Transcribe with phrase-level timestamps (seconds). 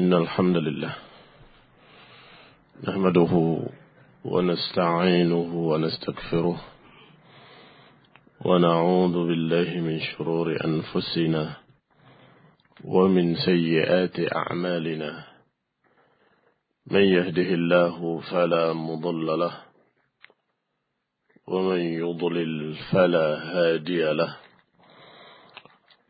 [0.00, 0.94] إن الحمد لله
[2.88, 3.32] نحمده
[4.24, 6.60] ونستعينه ونستغفره
[8.44, 11.42] ونعوذ بالله من شرور أنفسنا
[12.84, 15.10] ومن سيئات أعمالنا
[16.90, 19.54] من يهده الله فلا مضل له
[21.46, 24.36] ومن يضلل فلا هادي له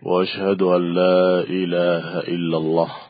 [0.02, 3.09] وأشهد أن لا إله إلا الله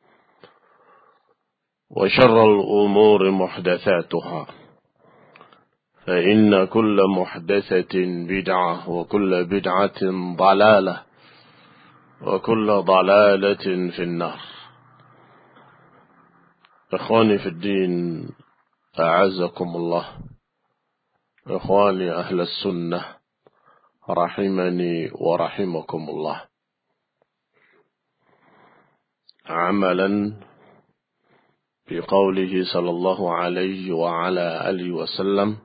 [1.95, 4.47] وشر الأمور محدثاتها.
[6.05, 7.93] فإن كل محدثة
[8.27, 10.01] بدعة وكل بدعة
[10.35, 11.03] ضلالة
[12.21, 14.39] وكل ضلالة في النار.
[16.93, 18.29] إخواني في الدين
[18.99, 20.05] أعزكم الله.
[21.47, 23.05] إخواني أهل السنة
[24.09, 26.41] رحمني ورحمكم الله.
[29.45, 30.33] عملا
[31.91, 35.59] di qawlihi sallallahu alaihi wa ala alihi wasallam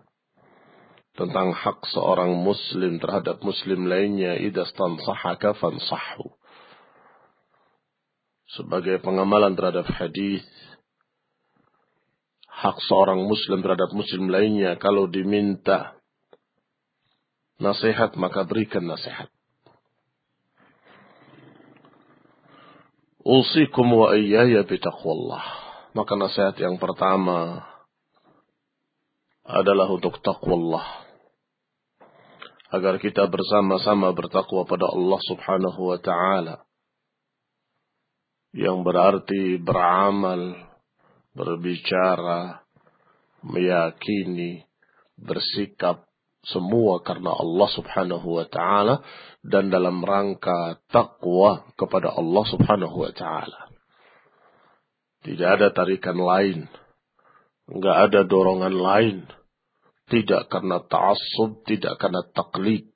[1.14, 6.34] tentang hak seorang muslim terhadap muslim lainnya idza stansahaka fansahhu
[8.58, 10.42] sebagai pengamalan terhadap hadis
[12.50, 15.94] hak seorang muslim terhadap muslim lainnya kalau diminta
[17.62, 19.30] nasihat maka berikan nasihat.
[23.26, 25.65] Usikum wa iyaya bitaqwallah
[25.96, 27.64] maka nasihat yang pertama
[29.48, 31.08] adalah untuk takwallah.
[32.68, 36.54] Agar kita bersama-sama bertakwa pada Allah subhanahu wa ta'ala.
[38.52, 40.68] Yang berarti beramal,
[41.32, 42.60] berbicara,
[43.40, 44.68] meyakini,
[45.16, 46.04] bersikap,
[46.44, 49.00] semua karena Allah subhanahu wa ta'ala.
[49.40, 53.65] Dan dalam rangka takwa kepada Allah subhanahu wa ta'ala.
[55.26, 56.70] Tidak ada tarikan lain.
[57.66, 59.16] Enggak ada dorongan lain.
[60.06, 62.94] Tidak karena ta'assub, tidak karena taklid.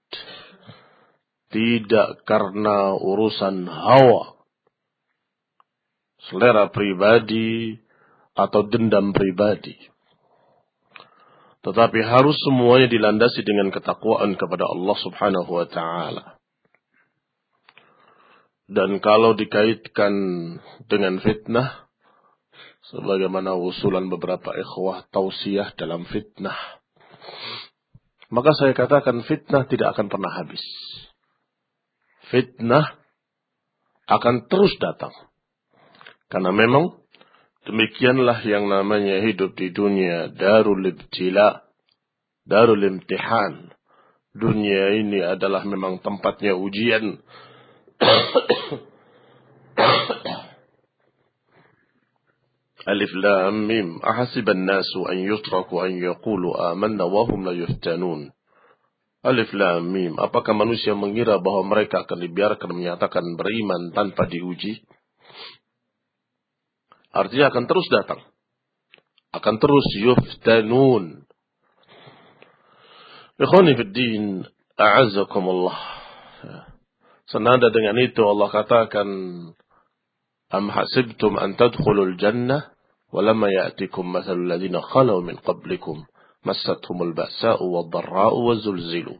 [1.50, 4.38] Tidak karena urusan hawa.
[6.30, 7.74] Selera pribadi
[8.38, 9.74] atau dendam pribadi.
[11.66, 16.38] Tetapi harus semuanya dilandasi dengan ketakwaan kepada Allah subhanahu wa ta'ala.
[18.70, 20.14] Dan kalau dikaitkan
[20.86, 21.89] dengan fitnah,
[22.90, 26.58] sebagaimana usulan beberapa ikhwah tausiah dalam fitnah.
[28.30, 30.62] Maka saya katakan fitnah tidak akan pernah habis.
[32.30, 32.94] Fitnah
[34.06, 35.10] akan terus datang.
[36.30, 36.94] Karena memang
[37.66, 41.66] demikianlah yang namanya hidup di dunia darul ibtila,
[42.46, 43.74] darul imtihan.
[44.30, 47.18] Dunia ini adalah memang tempatnya ujian.
[52.87, 58.35] ألف لام ميم أحسب الناس أن يتركوا أن يقولوا آمنا وهم لا يفتنون
[59.25, 60.13] Alif Lam Mim.
[60.21, 64.85] Apakah manusia mengira bahwa mereka akan dibiarkan menyatakan beriman tanpa diuji?
[67.09, 68.21] Artinya akan terus datang.
[69.33, 71.25] Akan terus yuftanun.
[73.41, 74.45] Ikhwani fiddin,
[74.77, 75.75] a'azzakumullah.
[77.25, 79.09] Senada dengan itu Allah katakan,
[80.50, 82.74] Am hasibtum an tadkhulul jannah,
[83.14, 86.02] walamma ya'tikum mathalul ladina khalau min qablikum
[86.42, 89.14] massathumul ba'sa'u wad-dharra'u wazulzilu.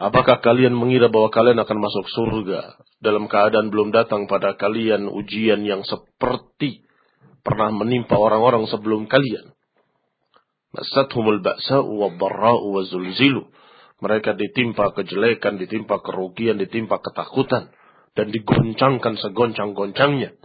[0.00, 5.60] Apakah kalian mengira bahwa kalian akan masuk surga dalam keadaan belum datang pada kalian ujian
[5.68, 6.88] yang seperti
[7.44, 9.52] pernah menimpa orang-orang sebelum kalian?
[10.72, 13.44] Massathumul ba'sa'u wad-dharra'u wazulzilu.
[14.00, 17.68] Mereka ditimpa kejelekan, ditimpa kerugian, ditimpa ketakutan
[18.12, 20.36] dan digoncangkan segoncang-goncangnya.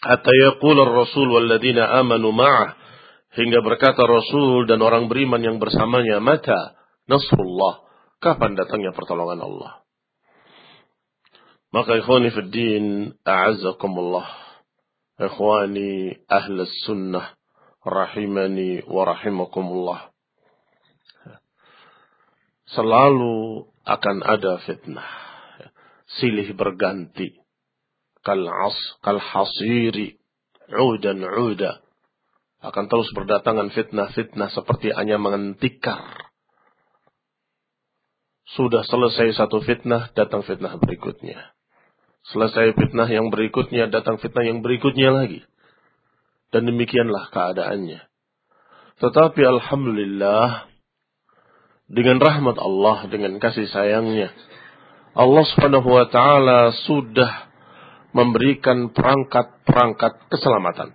[0.00, 2.80] Hatta yaqul ar-rasul walladzina amanu ma'ah.
[3.30, 6.74] Hingga berkata Rasul dan orang beriman yang bersamanya, Mata
[7.06, 7.86] Nasrullah.
[8.18, 9.86] Kapan datangnya pertolongan Allah?
[11.70, 14.26] Maka ikhwani fi din, a'azzakumullah.
[15.14, 17.38] Ikhwani ahli sunnah,
[17.86, 20.10] rahimani wa rahimakumullah.
[22.74, 25.29] Selalu akan ada fitnah.
[26.18, 27.38] Silih berganti
[28.26, 30.18] kal as kal hasiri
[30.70, 31.80] udan uda
[32.60, 36.28] akan terus berdatangan fitnah-fitnah seperti anyaman tikar.
[38.52, 41.56] Sudah selesai satu fitnah, datang fitnah berikutnya.
[42.28, 45.40] Selesai fitnah yang berikutnya, datang fitnah yang berikutnya lagi.
[46.52, 48.04] Dan demikianlah keadaannya.
[49.00, 50.68] Tetapi Alhamdulillah,
[51.88, 54.34] dengan rahmat Allah, dengan kasih sayangnya,
[55.10, 57.30] Allah subhanahu wa ta'ala sudah
[58.14, 60.94] memberikan perangkat-perangkat keselamatan.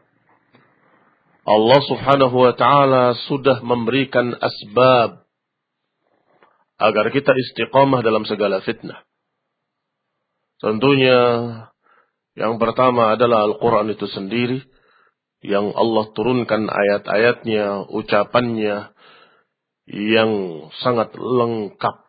[1.46, 5.28] Allah subhanahu wa ta'ala sudah memberikan asbab
[6.82, 9.04] agar kita istiqamah dalam segala fitnah.
[10.60, 11.20] Tentunya
[12.36, 14.60] yang pertama adalah Al-Quran itu sendiri
[15.46, 18.92] yang Allah turunkan ayat-ayatnya, ucapannya
[19.86, 20.32] yang
[20.82, 22.05] sangat lengkap.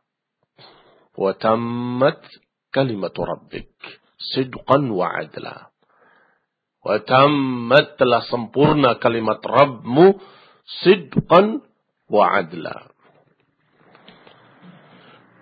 [3.16, 3.72] Rabbik
[4.20, 5.72] sidqan wa adla.
[6.84, 10.20] Wa tammat telah sempurna kalimat Rabbmu
[10.84, 11.64] sidqan
[12.12, 12.92] wa adla.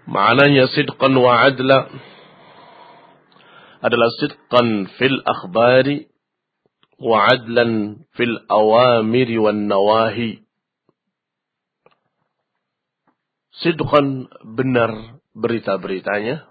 [0.09, 1.91] Maknanya sidqan wa adla
[3.85, 6.09] adalah sidqan fil akhbari
[6.97, 10.41] wa adlan fil awamiri wan nawahi.
[13.61, 16.47] Sidqan benar berita-beritanya.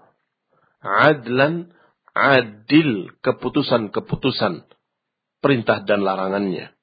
[0.84, 1.72] Adlan
[2.14, 4.68] adil keputusan-keputusan
[5.40, 6.76] perintah dan larangannya.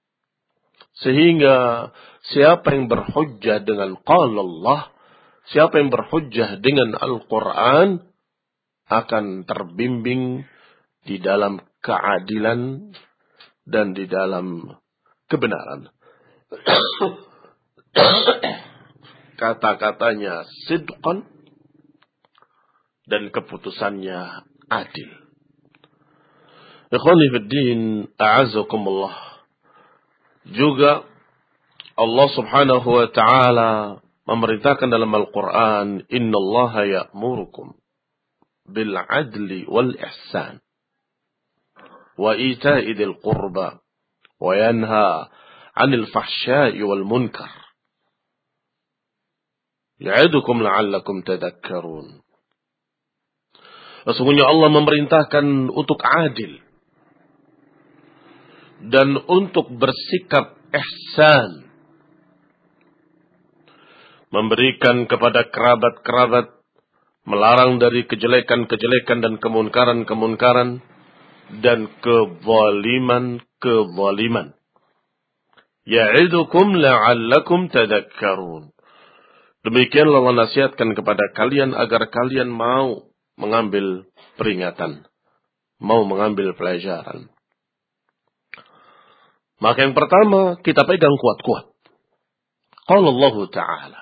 [1.00, 1.88] Sehingga
[2.34, 4.92] siapa yang berhujjah dengan qala Allah,
[5.50, 8.12] siapa yang berhujjah dengan Al-Quran,
[8.92, 10.44] akan terbimbing
[11.08, 12.92] di dalam keadilan
[13.64, 14.68] dan di dalam
[15.32, 15.88] kebenaran.
[19.42, 21.24] Kata-katanya sidqan
[23.12, 25.12] dan keputusannya adil.
[26.92, 27.82] Ikhwani fiddin,
[28.16, 29.16] a'azakumullah.
[30.56, 31.04] Juga
[32.00, 33.72] Allah subhanahu wa ta'ala
[34.26, 37.76] memerintahkan dalam Al-Quran, Inna Allah ya'murukum
[38.72, 40.64] bil adli wal ihsan
[42.16, 43.84] wa ita'i dhil qurba
[44.40, 45.28] wa yanha
[45.76, 47.52] 'anil fahsya'i wal munkar.
[50.02, 52.21] Ya'idukum la'allakum tadakkarun.
[54.02, 56.58] Sesungguhnya Allah memerintahkan untuk adil
[58.90, 61.70] dan untuk bersikap ihsan.
[64.32, 66.56] Memberikan kepada kerabat-kerabat,
[67.28, 70.80] melarang dari kejelekan-kejelekan dan kemunkaran-kemunkaran,
[71.60, 74.56] dan kezaliman-kezaliman.
[75.84, 78.72] Ya'idukum la'allakum tadakkarun.
[79.68, 83.11] Demikianlah Allah nasihatkan kepada kalian agar kalian mau
[83.42, 84.06] mengambil
[84.38, 85.10] peringatan.
[85.82, 87.34] Mau mengambil pelajaran.
[89.62, 91.74] Maka yang pertama kita pegang kuat-kuat.
[92.86, 94.02] Kalau Allah Ta'ala.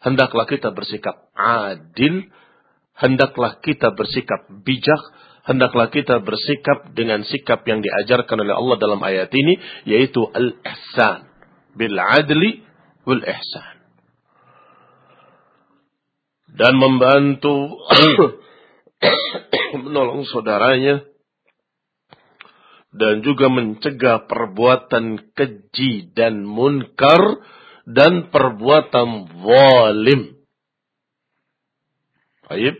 [0.00, 2.28] Hendaklah kita bersikap adil.
[2.96, 5.00] Hendaklah kita bersikap bijak.
[5.44, 9.60] Hendaklah kita bersikap dengan sikap yang diajarkan oleh Allah dalam ayat ini.
[9.84, 11.28] Yaitu al-ihsan.
[11.76, 12.64] Bil-adli
[13.04, 13.76] wal-ihsan.
[16.48, 17.76] Dan membantu
[19.84, 21.06] menolong saudaranya
[22.94, 27.44] dan juga mencegah perbuatan keji dan munkar
[27.84, 30.40] dan perbuatan zalim.
[32.48, 32.76] Baik.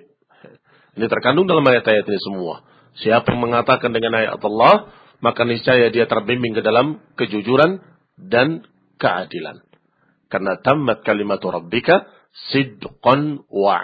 [0.99, 2.67] Ini terkandung dalam ayat-ayat ini semua.
[2.99, 4.91] Siapa mengatakan dengan ayat Allah,
[5.23, 7.79] maka niscaya dia terbimbing ke dalam kejujuran
[8.19, 8.67] dan
[8.99, 9.63] keadilan.
[10.27, 12.09] Karena tamat kalimat rabbika
[12.51, 13.79] sidqan wa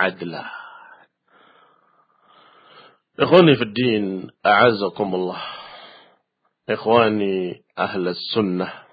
[3.15, 3.27] adla.
[3.27, 5.43] Ikhwani fi din, a'azakumullah.
[6.69, 8.85] Ikhwani ahli sunnah.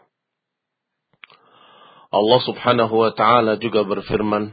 [2.11, 4.51] Allah subhanahu wa ta'ala juga berfirman,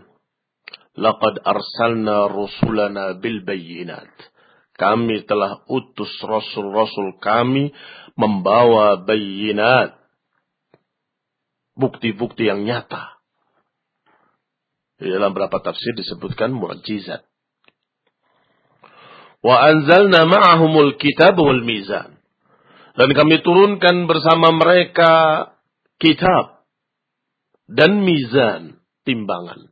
[0.98, 3.46] Laqad arsalna rusulana bil.
[4.78, 7.74] Kami telah utus rasul-rasul kami
[8.18, 9.94] membawa bayinat.
[11.78, 13.18] Bukti-bukti yang nyata.
[14.98, 17.27] Di dalam beberapa tafsir disebutkan mukjizat.
[19.38, 22.18] Wa anzalna ma'ahumul kitab wal mizan.
[22.98, 25.12] Dan kami turunkan bersama mereka
[26.02, 26.66] kitab
[27.70, 29.70] dan mizan timbangan.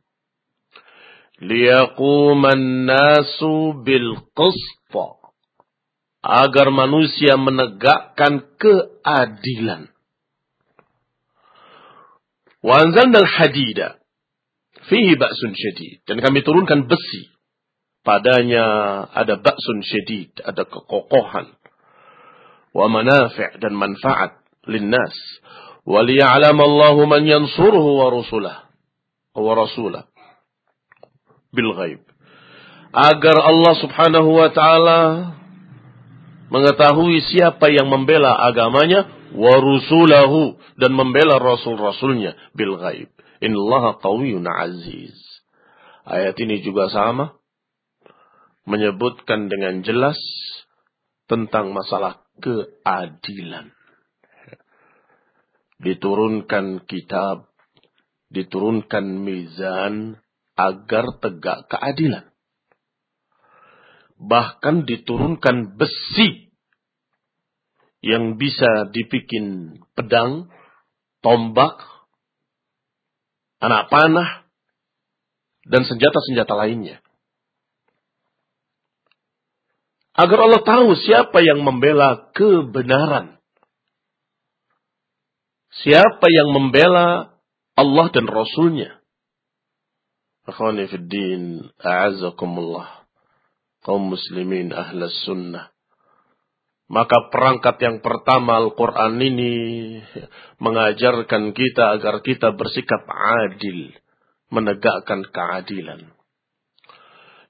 [1.43, 5.19] Liyaquman nasu bil qista.
[6.23, 9.91] Agar manusia menegakkan keadilan.
[12.63, 14.01] Wanzan dan hadida.
[14.89, 16.03] Fihi ba'sun syedid.
[16.09, 17.36] Dan kami turunkan besi.
[18.07, 18.63] Padanya
[19.11, 21.51] ada baksun syedid, ada kekokohan.
[22.71, 25.11] Wa manafi' dan manfaat linnas.
[25.83, 28.71] Waliya'lam Allahu man yansuruhu wa rusulah.
[29.35, 30.07] Wa rasulah.
[31.51, 31.99] Bil ghaib.
[32.95, 34.99] Agar Allah subhanahu wa ta'ala
[36.47, 39.03] mengetahui siapa yang membela agamanya
[39.35, 43.11] wa rusulahu dan membela rasul-rasulnya bil ghaib.
[43.43, 45.19] Innallaha qawiyun aziz.
[46.07, 47.35] Ayat ini juga sama
[48.67, 50.19] menyebutkan dengan jelas
[51.31, 53.71] tentang masalah keadilan
[55.77, 57.49] diturunkan kitab,
[58.33, 60.17] diturunkan mizan
[60.57, 62.25] agar tegak keadilan.
[64.17, 66.49] Bahkan diturunkan besi
[68.01, 70.49] yang bisa dibikin pedang,
[71.21, 71.77] tombak,
[73.61, 74.49] anak panah,
[75.69, 76.97] dan senjata-senjata lainnya.
[80.17, 83.37] Agar Allah tahu siapa yang membela kebenaran
[85.85, 87.37] Siapa yang membela
[87.77, 88.97] Allah dan Rasulnya?
[90.47, 93.05] Akhwani fi din, a'azakumullah.
[93.85, 95.69] Kaum muslimin ahlas sunnah.
[96.87, 99.53] Maka perangkat yang pertama Al-Quran ini
[100.63, 103.05] mengajarkan kita agar kita bersikap
[103.45, 103.93] adil.
[104.47, 106.16] Menegakkan keadilan.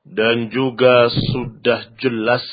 [0.08, 2.46] Dan juga sudah jelas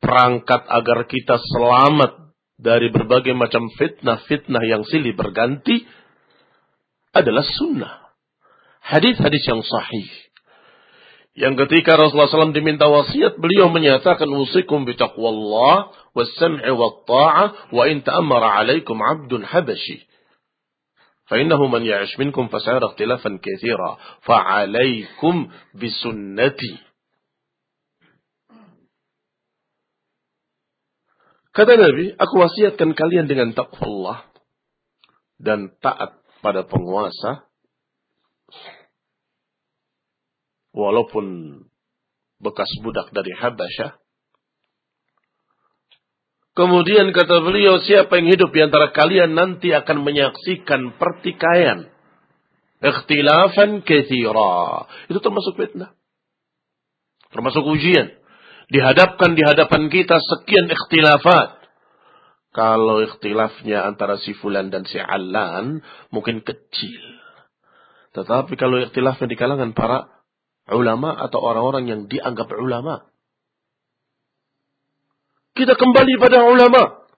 [0.00, 2.26] perangkat agar kita selamat
[2.56, 5.84] dari berbagai macam fitnah-fitnah yang silih berganti
[7.12, 8.12] adalah sunnah.
[8.80, 10.08] Hadis-hadis yang sahih.
[11.36, 18.96] Yang ketika Rasulullah SAW diminta wasiat, beliau menyatakan usikum bitaqwallah was-sam'i wat-ta'ah wa in 'alaikum
[18.96, 20.00] 'abdun habashi.
[21.31, 25.35] فإنه من يعش منكم فسيرى اختلافا كثيرا فعليكم
[25.75, 26.73] بسنتي
[31.51, 34.17] Kata Nabi, aku wasiatkan kalian dengan takwa Allah
[35.35, 37.43] dan taat pada penguasa
[40.71, 41.59] walaupun
[42.39, 43.99] bekas budak dari Habasyah.
[46.56, 51.92] Kemudian kata beliau, siapa yang hidup di antara kalian nanti akan menyaksikan pertikaian.
[52.80, 54.88] Ikhtilafan kethira.
[55.12, 55.92] Itu termasuk fitnah.
[57.28, 58.08] Termasuk ujian
[58.72, 61.60] dihadapkan di hadapan kita sekian ikhtilafat.
[62.56, 67.04] Kalau ikhtilafnya antara si fulan dan si alan mungkin kecil.
[68.16, 70.08] Tetapi kalau ikhtilafnya di kalangan para
[70.72, 73.04] ulama atau orang-orang yang dianggap ulama.
[75.56, 77.08] Kita kembali pada ulama.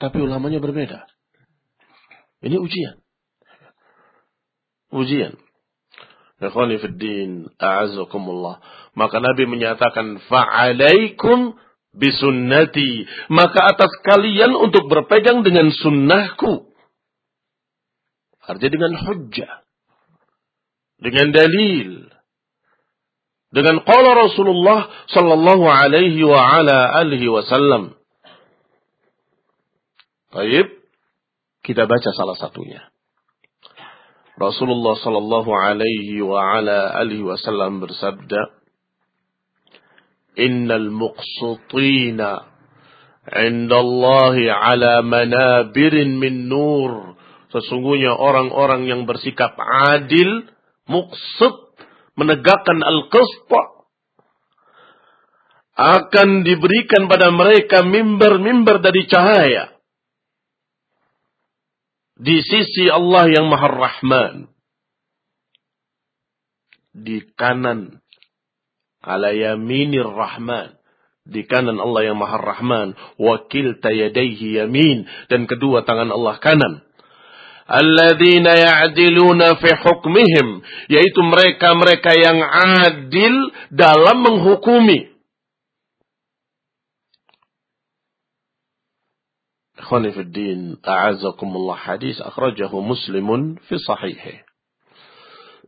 [0.00, 1.04] Tapi ulamanya berbeda.
[2.42, 2.96] Ini ujian.
[4.90, 5.36] Ujian.
[6.42, 8.58] Ikhwani fi din, a'azakumullah.
[8.98, 11.54] Maka Nabi menyatakan, fa'alaikum
[11.94, 13.06] bisunnati.
[13.30, 16.72] Maka atas kalian untuk berpegang dengan sunnahku.
[18.42, 19.62] Artinya dengan hujjah.
[20.98, 22.11] Dengan dalil.
[23.52, 27.92] Dengan qala Rasulullah sallallahu alaihi wa ala alihi wasallam.
[30.32, 30.72] Baik,
[31.60, 32.88] kita baca salah satunya.
[34.40, 38.56] Rasulullah sallallahu alaihi wa ala alihi wasallam bersabda,
[40.40, 42.48] "Innal muqsitina
[43.36, 47.12] 'inda Allah 'ala manabirin min nur
[47.52, 50.48] Sesungguhnya orang-orang yang bersikap adil,
[50.88, 51.61] muksud,
[52.18, 53.62] menegakkan al-qista,
[55.72, 59.72] akan diberikan pada mereka mimbar-mimbar dari cahaya.
[62.22, 64.34] Di sisi Allah yang Maha Rahman.
[66.92, 67.98] Di kanan.
[69.02, 70.82] Ala yaminir Rahman
[71.22, 76.82] di kanan Allah yang Maha Rahman, wakil tayadaihi yamin dan kedua tangan Allah kanan.
[77.72, 80.60] Alladzina ya'diluna fi hukmihim,
[80.92, 82.36] yaitu mereka-mereka yang
[82.84, 83.34] adil
[83.72, 85.08] dalam menghukumi.
[89.80, 94.44] Ikhwani fi din, a'azakumullah hadis akhrajahu Muslimun fi sahihih.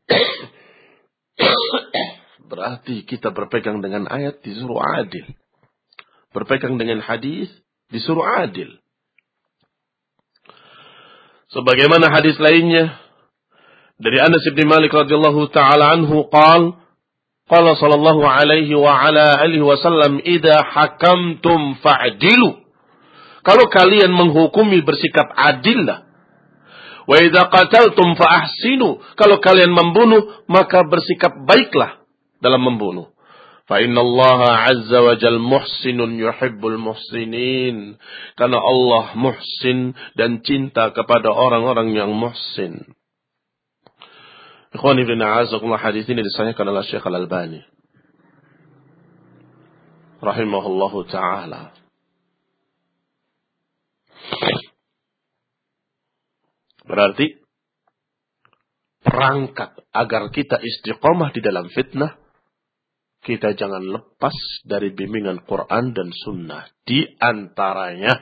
[2.53, 5.25] Berarti kita berpegang dengan ayat disuruh adil
[6.35, 7.47] berpegang dengan hadis
[7.95, 8.83] disuruh adil.
[11.55, 12.99] Sebagaimana hadis lainnya
[13.95, 16.75] dari Anas bin Malik radhiyallahu taala anhu qal
[17.47, 22.59] qala sallallahu alaihi wa ala alihi wasallam idza hakamtum fa'dilu
[23.47, 26.03] kalau kalian menghukumi bersikap adillah
[27.07, 28.51] wa idza qataltum fa
[29.15, 32.03] kalau kalian membunuh maka bersikap baiklah
[32.43, 33.14] dalam membunuh
[33.70, 37.78] فإن الله عز وجل محسن يحب المحسنين
[38.34, 42.98] karena Allah muhsin dan cinta kepada orang-orang yang muhsin
[44.74, 47.62] Ikhwan ibn a'azakumullah hadis ini disahihkan oleh Syekh Al-Albani
[50.18, 51.78] rahimahullahu taala
[56.90, 57.38] Berarti
[59.06, 62.18] perangkat agar kita istiqomah di dalam fitnah
[63.25, 64.37] kita jangan lepas
[64.69, 66.69] dari bimbingan Quran dan Sunnah.
[66.85, 68.13] Di antaranya,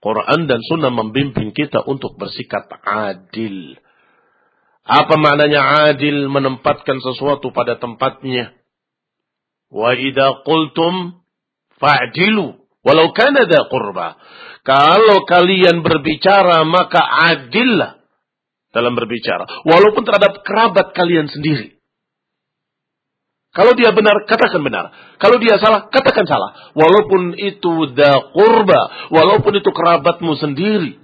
[0.00, 3.76] Quran dan Sunnah membimbing kita untuk bersikap adil.
[4.88, 6.32] Apa maknanya adil?
[6.32, 8.56] Menempatkan sesuatu pada tempatnya.
[9.68, 11.20] Wa idha qultum
[11.76, 12.56] fa'dilu.
[12.80, 14.16] Walau kana da qurba.
[14.64, 17.02] Kalau kalian berbicara, maka
[17.34, 18.00] adillah
[18.72, 19.44] dalam berbicara.
[19.68, 21.75] Walaupun terhadap kerabat kalian sendiri.
[23.56, 24.92] Kalau dia benar, katakan benar.
[25.16, 26.76] Kalau dia salah, katakan salah.
[26.76, 31.00] Walaupun itu da kurba, walaupun itu kerabatmu sendiri.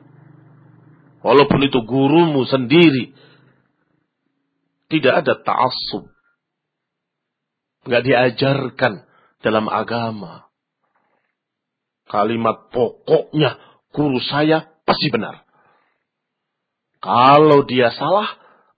[1.24, 3.16] Walaupun itu gurumu sendiri.
[4.92, 6.12] Tidak ada ta'assub.
[7.88, 9.08] Nggak diajarkan
[9.40, 10.52] dalam agama.
[12.04, 13.56] Kalimat pokoknya,
[13.96, 15.48] guru saya pasti benar.
[17.00, 18.28] Kalau dia salah,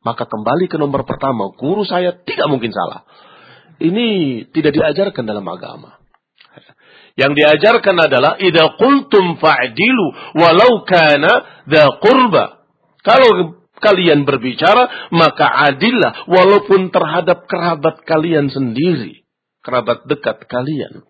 [0.07, 1.51] maka kembali ke nomor pertama.
[1.59, 3.03] Guru saya tidak mungkin salah.
[3.83, 4.09] Ini
[4.55, 5.99] tidak diajarkan dalam agama.
[7.15, 12.67] Yang diajarkan adalah idza qultum fa'dilu walau kana dza qurba.
[13.07, 19.23] Kalau kalian berbicara maka adillah walaupun terhadap kerabat kalian sendiri,
[19.63, 21.07] kerabat dekat kalian.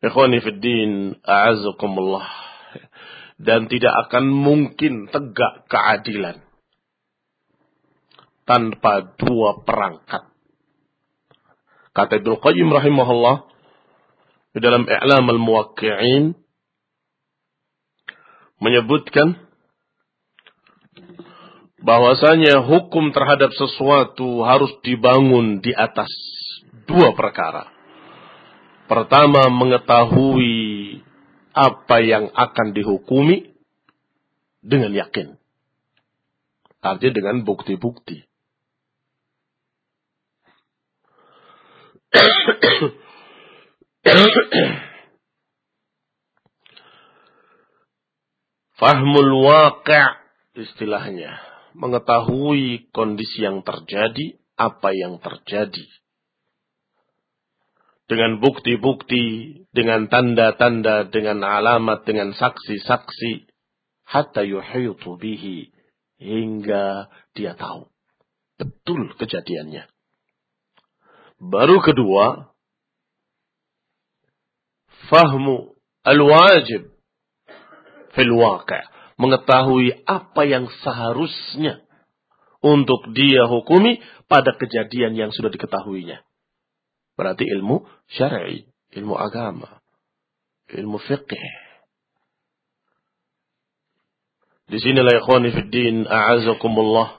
[0.00, 1.18] Ikhwani fid din.
[3.38, 6.42] Dan tidak akan mungkin tegak keadilan
[8.48, 10.26] tanpa dua perangkat.
[11.98, 13.50] Kata Ibnu Qayyim rahimahullah
[14.54, 16.30] di dalam I'lam al-Muwaqqi'in
[18.62, 19.34] menyebutkan
[21.82, 26.06] bahwasanya hukum terhadap sesuatu harus dibangun di atas
[26.86, 27.66] dua perkara.
[28.86, 31.02] Pertama, mengetahui
[31.50, 33.58] apa yang akan dihukumi
[34.62, 35.34] dengan yakin.
[36.78, 38.27] Artinya dengan bukti-bukti.
[48.78, 50.16] Fahmul waqi'
[50.56, 51.36] istilahnya.
[51.76, 55.86] Mengetahui kondisi yang terjadi, apa yang terjadi.
[58.08, 63.52] Dengan bukti-bukti, dengan tanda-tanda, dengan alamat, dengan saksi-saksi.
[64.08, 65.68] Hatta yuhitu bihi.
[66.18, 67.92] Hingga dia tahu.
[68.56, 69.97] Betul kejadiannya.
[71.38, 72.50] Baru kedua,
[75.06, 76.90] fahmu al-wajib
[78.12, 78.84] fil waqi'
[79.18, 81.82] mengetahui apa yang seharusnya
[82.58, 86.22] untuk dia hukumi pada kejadian yang sudah diketahuinya.
[87.18, 89.82] Berarti ilmu syar'i, ilmu agama,
[90.70, 91.34] ilmu fiqh.
[94.68, 97.17] Di sini la ikhwani fid din a'azakumullah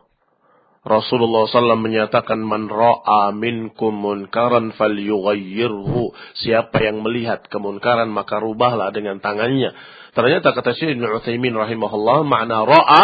[0.79, 6.15] Rasulullah SAW menyatakan man ra'a minkum munkaran falyughayyirhu.
[6.39, 9.75] Siapa yang melihat kemunkaran maka rubahlah dengan tangannya.
[10.15, 13.03] Ternyata kata Syekh Ibn Utsaimin rahimahullah makna ra'a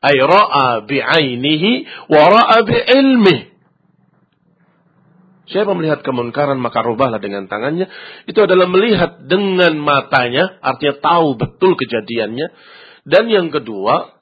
[0.00, 1.72] ay ra'a bi'ainihi
[2.08, 3.50] wa ra'a bi'ilmihi.
[5.50, 7.90] Siapa melihat kemunkaran maka rubahlah dengan tangannya.
[8.30, 12.54] Itu adalah melihat dengan matanya, artinya tahu betul kejadiannya.
[13.02, 14.19] Dan yang kedua,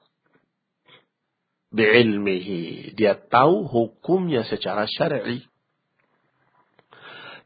[1.72, 2.94] bi'ilmihi.
[2.96, 5.44] Dia tahu hukumnya secara syar'i.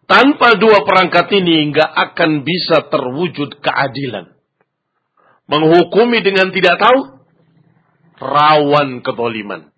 [0.06, 4.34] Tanpa dua perangkat ini nggak akan bisa terwujud keadilan.
[5.48, 7.00] Menghukumi dengan tidak tahu,
[8.20, 9.72] rawan keboliman.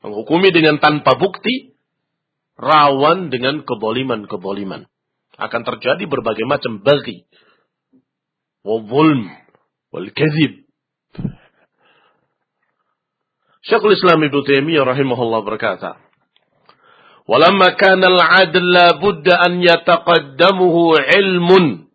[0.00, 1.76] Menghukumi dengan tanpa bukti,
[2.56, 4.88] rawan dengan keboliman-keboliman.
[5.40, 7.24] Akan terjadi berbagai macam bagi.
[8.60, 9.28] Wal-zulm.
[9.92, 10.68] Wal-kezib.
[13.60, 16.00] Syekhul Islam Ibnu Taimiyah rahimahullah berkata,
[17.28, 21.92] "Walamma kana al-'adl la budda an yataqaddamuhu 'ilmun."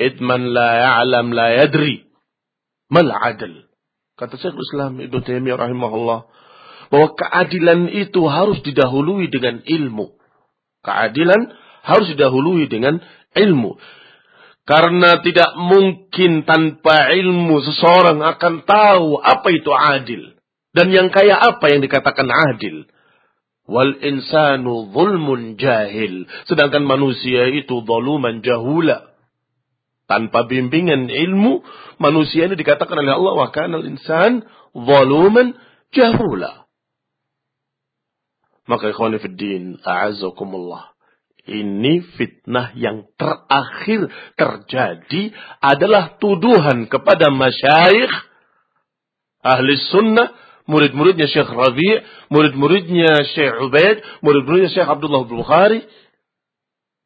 [0.00, 2.08] Idman la ya'lam la yadri.
[2.88, 3.68] Mal 'adl?
[4.16, 6.24] Kata Syekhul Islam Ibnu Taimiyah rahimahullah,
[6.88, 10.16] bahwa keadilan itu harus didahului dengan ilmu.
[10.80, 11.52] Keadilan
[11.84, 13.04] harus didahului dengan
[13.36, 13.76] ilmu.
[14.70, 20.38] Karena tidak mungkin tanpa ilmu seseorang akan tahu apa itu adil.
[20.70, 22.86] Dan yang kaya apa yang dikatakan adil.
[23.66, 26.30] Wal insanu zulmun jahil.
[26.46, 29.10] Sedangkan manusia itu zaluman jahula.
[30.06, 31.66] Tanpa bimbingan ilmu,
[31.98, 35.58] manusia ini dikatakan oleh Allah, wa kana insan zaluman
[35.90, 36.70] jahula.
[38.70, 40.94] Maka ikhwan fiddin, a'azakumullah.
[41.48, 45.22] Ini fitnah yang terakhir terjadi
[45.64, 48.12] adalah tuduhan kepada masyayikh
[49.40, 50.36] ahli sunnah,
[50.68, 55.80] murid-muridnya Syekh Rabi', murid-muridnya Syekh Ubaid, murid-muridnya Syekh Abdullah Bukhari,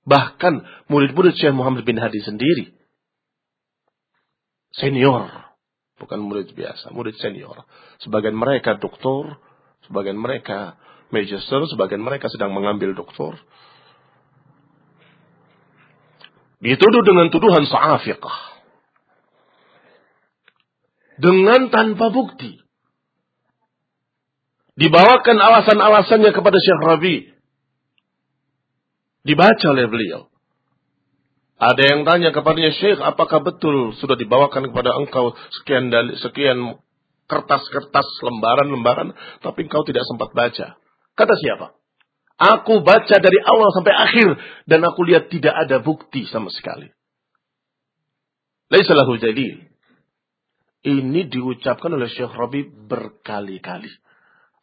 [0.02, 2.74] bahkan murid-murid Syekh Muhammad bin Hadi sendiri.
[4.74, 5.30] Senior,
[6.02, 7.62] bukan murid biasa, murid senior.
[8.02, 9.38] Sebagian mereka doktor,
[9.86, 10.74] sebagian mereka
[11.14, 13.38] magister, sebagian mereka sedang mengambil doktor.
[16.64, 18.38] Dituduh dengan tuduhan sa'afiqah.
[21.20, 22.56] Dengan tanpa bukti.
[24.74, 27.16] Dibawakan alasan-alasannya kepada Syekh Rabi.
[29.28, 30.32] Dibaca oleh beliau.
[31.60, 36.80] Ada yang tanya kepadanya Syekh, apakah betul sudah dibawakan kepada engkau sekian sekian
[37.28, 39.12] kertas-kertas lembaran-lembaran,
[39.44, 40.80] tapi engkau tidak sempat baca.
[41.14, 41.76] Kata siapa?
[42.34, 44.28] Aku baca dari awal sampai akhir
[44.66, 46.90] dan aku lihat tidak ada bukti sama sekali.
[48.74, 49.70] Laisalahu jadi.
[50.84, 53.88] Ini diucapkan oleh Syekh Rabi berkali-kali.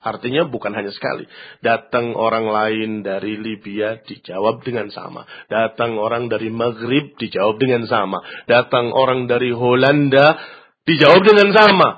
[0.01, 1.29] Artinya bukan hanya sekali.
[1.61, 5.29] Datang orang lain dari Libya dijawab dengan sama.
[5.45, 8.17] Datang orang dari Maghrib dijawab dengan sama.
[8.49, 10.41] Datang orang dari Holanda
[10.89, 11.89] dijawab dengan sama.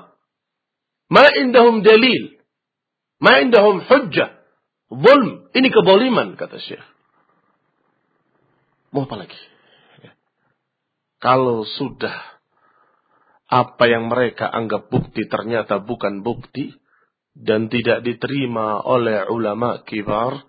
[1.08, 2.36] Ma indahum dalil.
[3.24, 4.33] Ma indahum hujjah.
[4.92, 5.48] Zulm.
[5.54, 6.84] Ini keboliman, kata Syekh.
[8.94, 9.40] Mau apa lagi?
[10.04, 10.12] Ya.
[11.18, 12.14] Kalau sudah
[13.50, 16.74] apa yang mereka anggap bukti ternyata bukan bukti
[17.34, 20.46] dan tidak diterima oleh ulama kibar,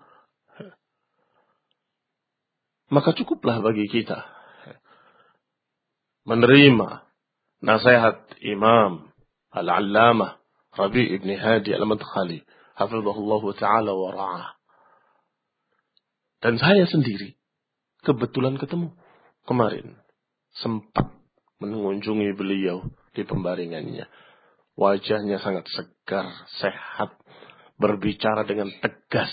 [2.86, 4.30] maka cukuplah bagi kita
[6.26, 7.06] menerima
[7.62, 9.10] nasihat Imam
[9.50, 10.38] Al-Allamah
[10.74, 12.42] Rabi' ibn Hadi Al-Madkhali
[12.76, 14.48] hafizahullah taala wa ra'ah.
[16.44, 17.34] Dan saya sendiri
[18.04, 18.92] kebetulan ketemu
[19.48, 19.96] kemarin
[20.60, 21.10] sempat
[21.58, 22.84] mengunjungi beliau
[23.16, 24.06] di pembaringannya.
[24.76, 26.28] Wajahnya sangat segar,
[26.60, 27.16] sehat,
[27.80, 29.32] berbicara dengan tegas.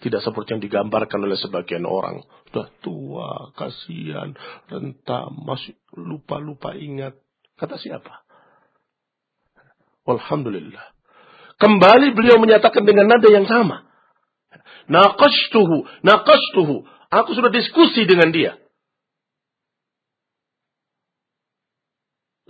[0.00, 2.24] Tidak seperti yang digambarkan oleh sebagian orang.
[2.48, 4.32] Sudah tua, kasihan,
[4.72, 7.14] rentam, masih lupa-lupa ingat.
[7.60, 8.24] Kata siapa?
[10.08, 10.96] Alhamdulillah.
[11.62, 13.86] Kembali beliau menyatakan dengan nada yang sama.
[14.90, 16.82] Naqashtuhu, naqashtuhu.
[17.06, 18.58] Aku sudah diskusi dengan dia.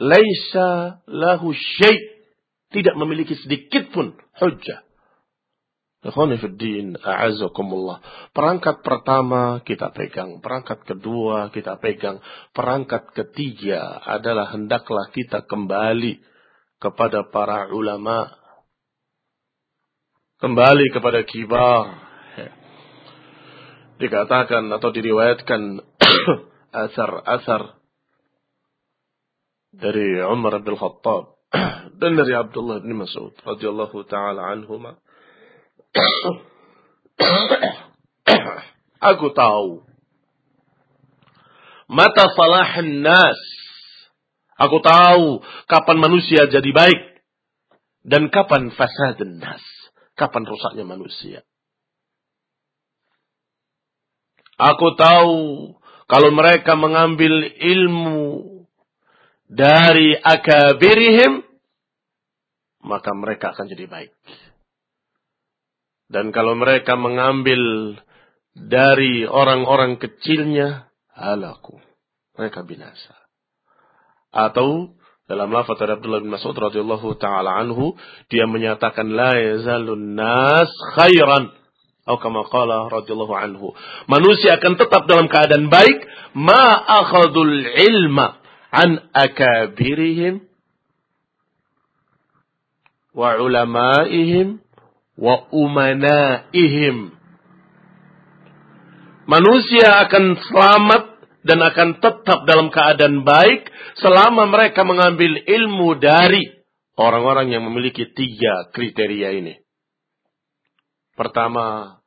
[0.01, 2.25] Laisa lahu syai'
[2.73, 4.81] tidak memiliki sedikit pun hujjah.
[8.33, 12.19] Perangkat pertama kita pegang, perangkat kedua kita pegang,
[12.51, 16.19] perangkat ketiga adalah hendaklah kita kembali
[16.83, 18.42] kepada para ulama
[20.43, 22.03] kembali kepada kibar.
[24.03, 25.79] Dikatakan atau diriwayatkan
[26.83, 27.79] asar-asar
[29.71, 31.39] dari Umar bin Khattab
[32.03, 34.99] dan dari Abdullah bin Mas'ud radhiyallahu taala anhuma
[39.15, 39.87] Aku tahu
[41.87, 43.39] mata salahan nas.
[44.59, 47.23] Aku tahu kapan manusia jadi baik
[48.03, 49.72] dan kapan fasad nas.
[50.13, 51.41] Kapan rusaknya manusia.
[54.61, 55.37] Aku tahu
[56.07, 58.63] kalau mereka mengambil ilmu
[59.49, 61.41] dari akabirihim,
[62.85, 64.13] maka mereka akan jadi baik.
[66.13, 67.97] Dan kalau mereka mengambil
[68.53, 71.81] dari orang-orang kecilnya, halaku.
[72.37, 73.17] Mereka binasa.
[74.29, 74.97] Atau
[75.33, 77.97] dalam lafaz dari Abdullah bin Mas'ud radhiyallahu taala anhu,
[78.29, 81.57] dia menyatakan la yazalun nas khairan.
[82.05, 83.73] Atau kama qala radhiyallahu anhu.
[84.13, 86.05] Manusia akan tetap dalam keadaan baik
[86.37, 90.45] ma akhadul ilma an akabirihim
[93.17, 94.61] wa ulamaihim
[95.17, 97.17] wa umanaihim.
[99.25, 101.02] Manusia akan selamat
[101.43, 103.67] dan akan tetap dalam keadaan baik
[103.99, 106.43] selama mereka mengambil ilmu dari
[106.95, 109.55] orang-orang yang memiliki tiga kriteria ini.
[111.19, 111.99] Pertama,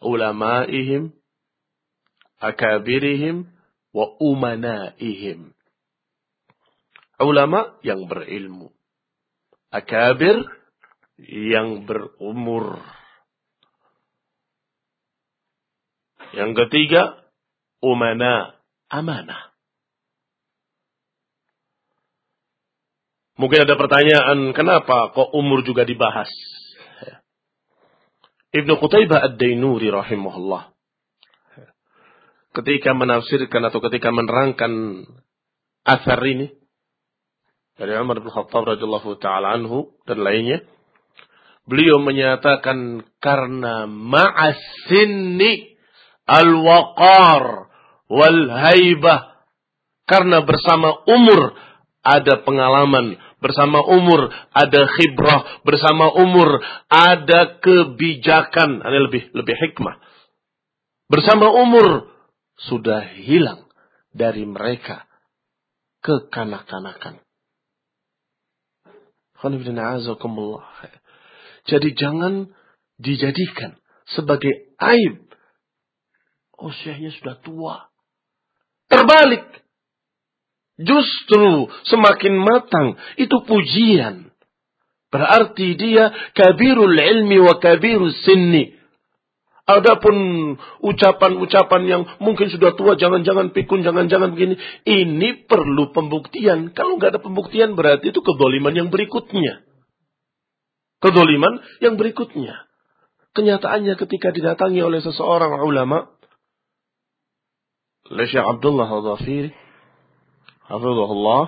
[0.00, 1.16] ulamaihim,
[2.38, 3.48] akabirihim,
[3.96, 5.56] wa umanaihim.
[7.16, 8.76] Ulama yang berilmu.
[9.72, 10.44] Akabir
[11.16, 12.84] yang berumur.
[16.36, 17.24] Yang ketiga,
[17.80, 18.55] umana,
[18.92, 19.54] amanah.
[23.36, 26.30] Mungkin ada pertanyaan, kenapa kok umur juga dibahas?
[28.56, 30.72] Ibnu Qutaibah Ad-Dainuri rahimahullah.
[32.56, 35.04] Ketika menafsirkan atau ketika menerangkan
[35.84, 36.48] asar ini,
[37.76, 40.64] dari Umar bin Khattab radhiyallahu taala anhu dan lainnya,
[41.66, 45.74] Beliau menyatakan karena ma'asinni
[46.22, 47.65] al-waqar
[48.10, 49.34] wal haibah.
[50.06, 51.58] Karena bersama umur
[52.06, 59.98] ada pengalaman, bersama umur ada khibrah, bersama umur ada kebijakan, ini lebih lebih hikmah.
[61.10, 62.06] Bersama umur
[62.54, 63.66] sudah hilang
[64.14, 65.10] dari mereka
[66.06, 67.18] kekanak-kanakan.
[71.66, 72.54] Jadi jangan
[72.96, 75.26] dijadikan sebagai aib.
[76.56, 77.90] Oh syekhnya sudah tua.
[78.86, 79.44] Terbalik.
[80.76, 84.28] Justru semakin matang itu pujian.
[85.08, 88.76] Berarti dia kabirul ilmi wa kabirul sinni.
[89.66, 90.14] Adapun
[90.78, 94.54] ucapan-ucapan yang mungkin sudah tua, jangan-jangan pikun, jangan-jangan begini.
[94.86, 96.70] Ini perlu pembuktian.
[96.70, 99.66] Kalau nggak ada pembuktian berarti itu kedoliman yang berikutnya
[101.00, 102.66] kedoliman yang berikutnya.
[103.36, 106.08] Kenyataannya ketika didatangi oleh seseorang ulama,
[108.12, 109.50] oleh Syekh Abdullah Al-Dhafiri,
[110.66, 111.44] Hafizullah,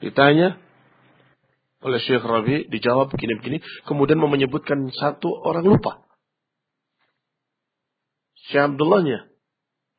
[0.00, 0.56] ditanya
[1.80, 6.04] oleh Syekh Rabi, dijawab begini-begini, kemudian mau menyebutkan satu orang lupa.
[8.50, 9.30] Syekh Abdullahnya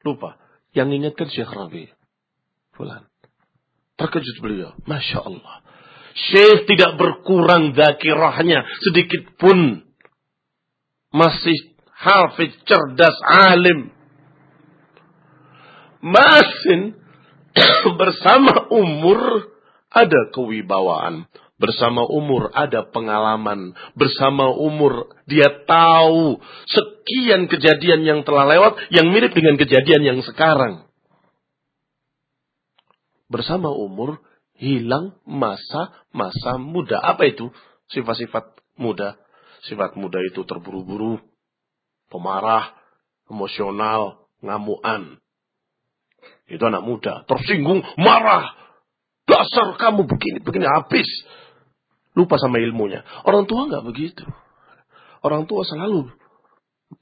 [0.06, 0.38] lupa.
[0.78, 1.90] Yang ingatkan Syekh Rabi.
[2.78, 3.10] Fulan.
[3.98, 4.72] Terkejut beliau.
[4.86, 5.66] Masya Allah.
[6.12, 9.88] Syekh tidak berkurang zakirahnya sedikit pun.
[11.12, 13.92] Masih hafiz, cerdas, alim.
[16.02, 16.98] Masin
[18.02, 19.54] bersama umur
[19.92, 21.30] ada kewibawaan.
[21.62, 23.78] Bersama umur ada pengalaman.
[23.94, 30.90] Bersama umur dia tahu sekian kejadian yang telah lewat yang mirip dengan kejadian yang sekarang.
[33.30, 34.26] Bersama umur
[34.58, 36.98] hilang masa-masa muda.
[36.98, 37.54] Apa itu?
[37.94, 39.22] Sifat-sifat muda.
[39.70, 41.22] Sifat muda itu terburu-buru,
[42.10, 42.74] pemarah,
[43.30, 45.21] emosional, ngamuan.
[46.52, 47.24] Itu anak muda.
[47.26, 48.58] Tersinggung, marah.
[49.26, 51.08] Dasar kamu begini-begini habis.
[52.12, 53.08] Lupa sama ilmunya.
[53.24, 54.28] Orang tua nggak begitu.
[55.24, 56.12] Orang tua selalu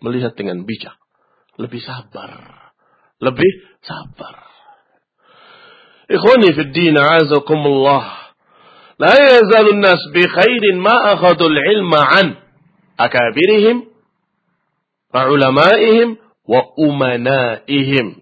[0.03, 0.93] melihat dengan bijak.
[1.57, 2.71] Lebih sabar.
[3.17, 3.51] Lebih
[3.81, 4.47] sabar.
[6.09, 8.33] Ikhwani fid din azakumullah.
[8.99, 12.27] La yazalun nas bi khairin ma akhadul ilma an
[12.99, 13.87] akabirihim
[15.13, 18.19] wa ulamaihim wa umanaihim.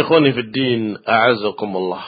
[0.00, 2.00] Ikhwani fi din, a'azakumullah.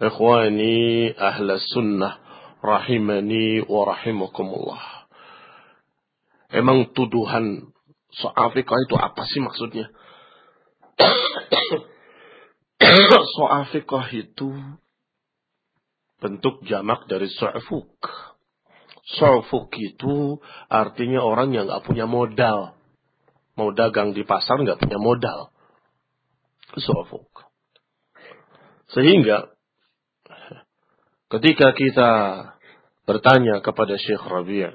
[0.00, 2.16] Ikhwani ahla sunnah,
[2.64, 4.80] rahimani wa rahimakumullah.
[6.48, 7.76] Emang tuduhan
[8.08, 9.92] so'afika itu apa sih maksudnya?
[13.36, 14.56] so'afika itu
[16.24, 18.00] bentuk jamak dari so'fuk.
[19.20, 20.40] So'fuk itu
[20.72, 22.80] artinya orang yang nggak punya modal.
[23.60, 25.52] Mau dagang di pasar nggak punya modal.
[26.74, 27.30] Su'fuk.
[28.90, 29.54] Sehingga
[31.30, 32.10] ketika kita
[33.06, 34.74] bertanya kepada Syekh Rabi'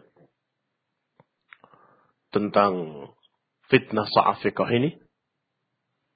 [2.32, 2.73] tentang
[3.67, 4.95] fitnah sa'afikah ini,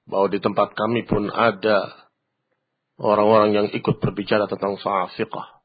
[0.08, 2.08] bahwa di tempat kami pun ada
[2.96, 5.60] orang-orang yang ikut berbicara tentang sa'afikah.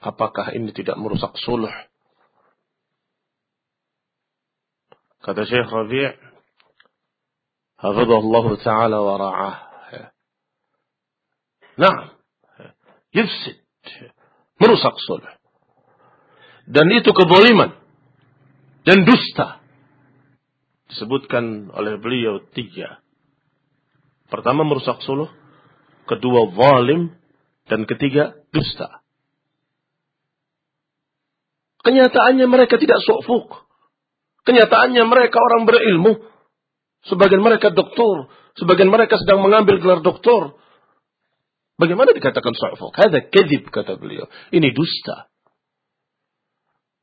[0.00, 1.72] Apakah ini tidak merusak suluh?
[5.20, 6.29] Kata Syekh Rabi'
[7.80, 9.56] Hafizahullah Ta'ala wa ra'ah.
[11.80, 12.12] Nah,
[13.16, 13.56] yufsid.
[14.60, 15.32] Merusak suluh.
[16.68, 17.72] Dan itu keboliman.
[18.84, 19.64] Dan dusta.
[20.92, 23.00] Disebutkan oleh beliau tiga.
[24.28, 25.32] Pertama merusak suluh.
[26.04, 27.16] Kedua zalim.
[27.64, 29.00] Dan ketiga dusta.
[31.80, 33.64] Kenyataannya mereka tidak sofuk.
[34.44, 36.28] Kenyataannya mereka orang berilmu.
[37.08, 38.28] Sebagian mereka doktor,
[38.60, 40.60] sebagian mereka sedang mengambil gelar doktor.
[41.80, 42.92] Bagaimana dikatakan sa'fuk?
[42.92, 44.28] Hada kadhib kata beliau.
[44.52, 45.32] Ini dusta.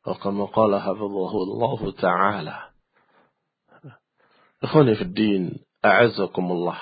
[0.06, 2.58] Kama qala hafadhahullah ta'ala.
[4.62, 5.44] Ikhwani fi din,
[5.82, 6.78] a'azakumullah.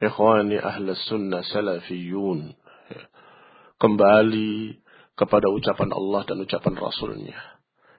[0.00, 2.56] Ikhwani ahla sunnah salafiyun.
[3.76, 4.80] Kembali
[5.12, 7.36] kepada ucapan Allah dan ucapan Rasulnya.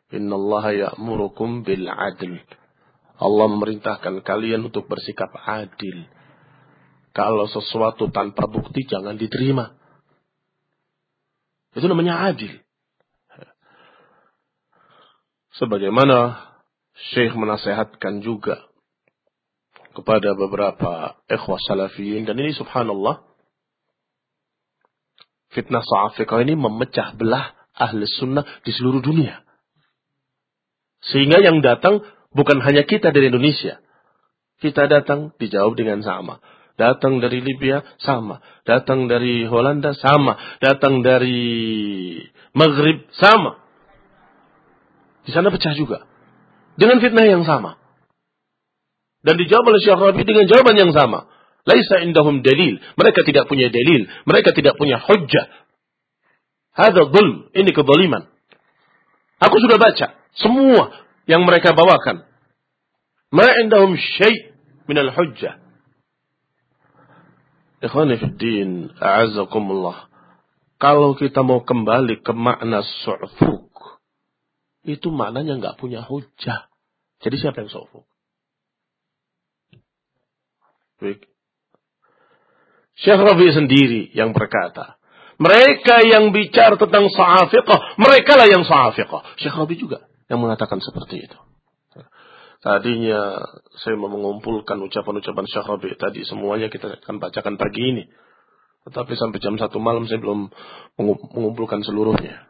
[0.10, 2.42] Inna Allah ya'murukum bil adl
[3.22, 6.10] Allah memerintahkan kalian untuk bersikap adil.
[7.14, 9.78] Kalau sesuatu tanpa bukti jangan diterima.
[11.78, 12.58] Itu namanya adil.
[15.62, 16.50] Sebagaimana
[17.14, 18.72] Syekh menasehatkan juga
[19.94, 22.26] kepada beberapa ikhwah salafiyin.
[22.26, 23.22] Dan ini subhanallah.
[25.52, 29.44] Fitnah sa'afiqah ini memecah belah ahli sunnah di seluruh dunia.
[31.12, 32.02] Sehingga yang datang
[32.36, 33.80] bukan hanya kita dari Indonesia.
[34.62, 36.38] Kita datang dijawab dengan sama.
[36.78, 38.40] Datang dari Libya sama.
[38.66, 40.38] Datang dari Holanda sama.
[40.62, 41.42] Datang dari
[42.54, 43.58] Maghrib sama.
[45.26, 46.06] Di sana pecah juga.
[46.78, 47.78] Dengan fitnah yang sama.
[49.22, 51.30] Dan dijawab oleh Syekh Rabi dengan jawaban yang sama.
[51.66, 52.82] Laisa indahum dalil.
[52.98, 54.10] Mereka tidak punya dalil.
[54.26, 55.46] Mereka tidak punya hujjah.
[56.74, 57.54] Hada dhulm.
[57.54, 58.26] Ini kezaliman.
[59.42, 60.18] Aku sudah baca.
[60.38, 62.26] Semua yang mereka bawakan.
[63.32, 64.52] Ma indahum syai'
[64.90, 65.62] minal hujjah.
[67.82, 70.12] Ikhwani fi din, a'azakumullah.
[70.78, 73.74] Kalau kita mau kembali ke makna su'fuk,
[74.86, 76.70] itu maknanya nggak punya hujah.
[77.22, 78.06] Jadi siapa yang su'fuk?
[81.02, 81.26] Baik.
[83.02, 85.02] Syekh Rabi sendiri yang berkata,
[85.42, 89.42] mereka yang bicara tentang sa'afiqah, mereka lah yang sa'afiqah.
[89.42, 91.38] Syekh Rabi juga yang mengatakan seperti itu.
[92.62, 93.42] Tadinya
[93.84, 98.04] saya mau mengumpulkan ucapan-ucapan Syekh Rabi tadi semuanya kita akan bacakan pagi ini.
[98.88, 100.48] Tetapi sampai jam satu malam saya belum
[101.36, 102.48] mengumpulkan seluruhnya.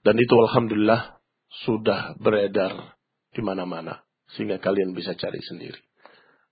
[0.00, 1.20] Dan itu Alhamdulillah
[1.68, 2.96] sudah beredar
[3.36, 4.00] di mana-mana.
[4.32, 5.76] Sehingga kalian bisa cari sendiri.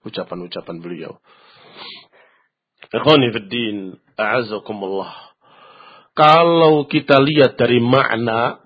[0.05, 1.16] Ucapan-ucapan beliau.
[2.92, 3.77] Ikhwani fiddin,
[4.21, 5.28] a'azakumullah.
[6.18, 8.59] Kalau kita lihat dari makna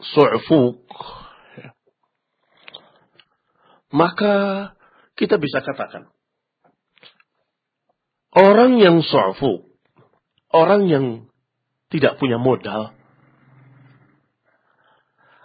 [0.00, 0.88] su'fuk,
[3.92, 4.72] maka
[5.12, 6.08] kita bisa katakan
[8.32, 9.68] orang yang su'fuk,
[10.48, 11.06] orang yang
[11.92, 12.96] tidak punya modal,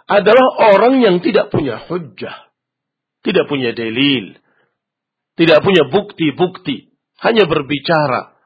[0.08, 2.48] adalah orang yang tidak punya hujjah,
[3.20, 4.32] tidak punya dalil,
[5.36, 8.37] tidak punya bukti-bukti, hanya berbicara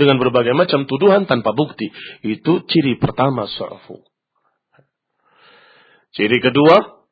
[0.00, 1.92] dengan berbagai macam tuduhan tanpa bukti.
[2.24, 4.00] Itu ciri pertama su'fu.
[6.16, 7.06] Ciri kedua,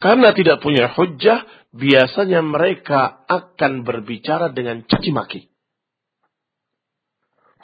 [0.00, 5.50] karena tidak punya hujjah, biasanya mereka akan berbicara dengan caci maki.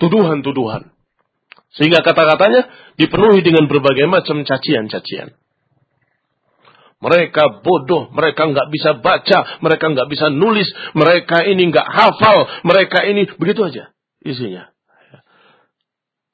[0.02, 0.92] Tuduhan-tuduhan.
[1.74, 5.34] Sehingga kata-katanya dipenuhi dengan berbagai macam cacian-cacian.
[6.98, 10.66] Mereka bodoh, mereka nggak bisa baca, mereka nggak bisa nulis,
[10.98, 13.94] mereka ini nggak hafal, mereka ini begitu aja
[14.28, 14.70] isinya.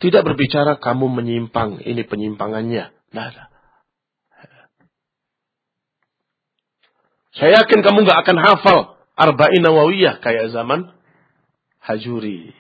[0.03, 2.93] Tidak berbicara kamu menyimpang, ini penyimpangannya.
[3.15, 3.45] Nah, ada.
[7.35, 8.79] Saya yakin kamu nggak akan hafal
[9.15, 10.91] Arba'in Nawawiyah kayak zaman
[11.83, 12.55] Hajuri.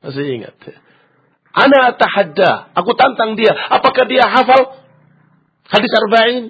[0.00, 0.56] Masih ingat?
[1.50, 2.72] Ana tahadda.
[2.78, 3.52] Aku tantang dia.
[3.52, 4.80] Apakah dia hafal
[5.68, 6.44] hadis arba'in?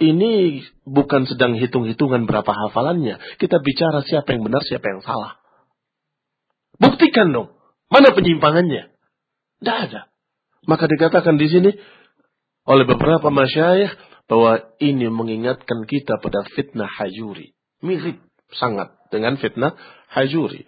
[0.00, 3.20] Ini bukan sedang hitung-hitungan berapa hafalannya.
[3.36, 5.36] Kita bicara siapa yang benar, siapa yang salah.
[6.80, 7.52] Buktikan dong.
[7.92, 8.88] Mana penyimpangannya?
[9.60, 10.08] Tidak ada.
[10.64, 11.70] Maka dikatakan di sini
[12.64, 13.92] oleh beberapa masyayikh
[14.24, 17.52] bahwa ini mengingatkan kita pada fitnah hajuri.
[17.84, 18.24] Mirip
[18.56, 19.76] sangat dengan fitnah
[20.08, 20.64] hajuri.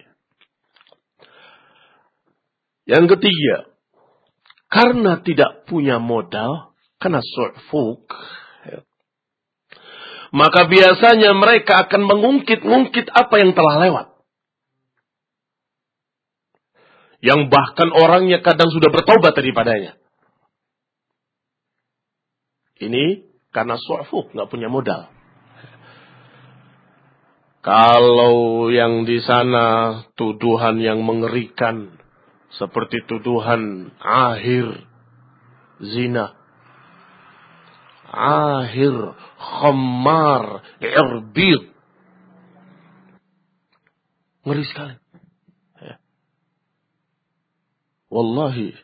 [2.83, 3.71] Yang ketiga,
[4.67, 8.03] karena tidak punya modal, karena su'fuk,
[10.33, 14.07] maka biasanya mereka akan mengungkit-ungkit apa yang telah lewat.
[17.23, 19.95] Yang bahkan orangnya kadang sudah bertobat daripadanya.
[22.81, 25.07] Ini karena su'fuk, nggak punya modal.
[27.63, 31.95] Kalau yang di sana tuduhan yang mengerikan,
[32.59, 34.83] seperti tuduhan akhir
[35.79, 36.42] zina.
[38.13, 38.93] Akhir
[39.41, 41.73] khamar irbid.
[44.45, 44.95] Ngeri sekali.
[45.81, 45.97] Ya.
[48.13, 48.77] Wallahi,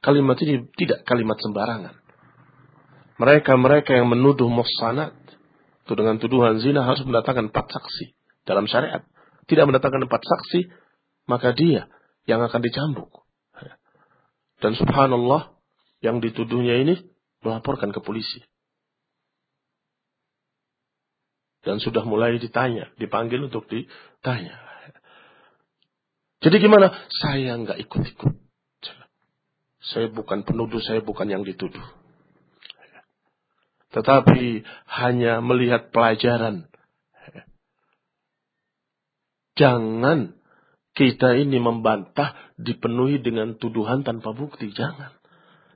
[0.00, 2.00] kalimat ini tidak kalimat sembarangan.
[3.20, 5.12] Mereka-mereka yang menuduh muhsanat
[5.84, 8.16] itu dengan tuduhan zina harus mendatangkan empat saksi
[8.48, 9.04] dalam syariat.
[9.50, 10.70] Tidak mendatangkan empat saksi,
[11.28, 11.90] maka dia
[12.24, 13.10] yang akan dicambuk.
[14.62, 15.52] Dan subhanallah,
[16.00, 16.94] yang dituduhnya ini
[17.42, 18.40] melaporkan ke polisi.
[21.62, 24.58] Dan sudah mulai ditanya, dipanggil untuk ditanya.
[26.42, 26.90] Jadi gimana?
[27.22, 28.34] Saya nggak ikut-ikut.
[29.82, 31.82] Saya bukan penuduh, saya bukan yang dituduh.
[33.94, 36.66] Tetapi hanya melihat pelajaran.
[39.54, 40.34] Jangan
[40.96, 44.72] kita ini membantah dipenuhi dengan tuduhan tanpa bukti.
[44.72, 45.12] Jangan.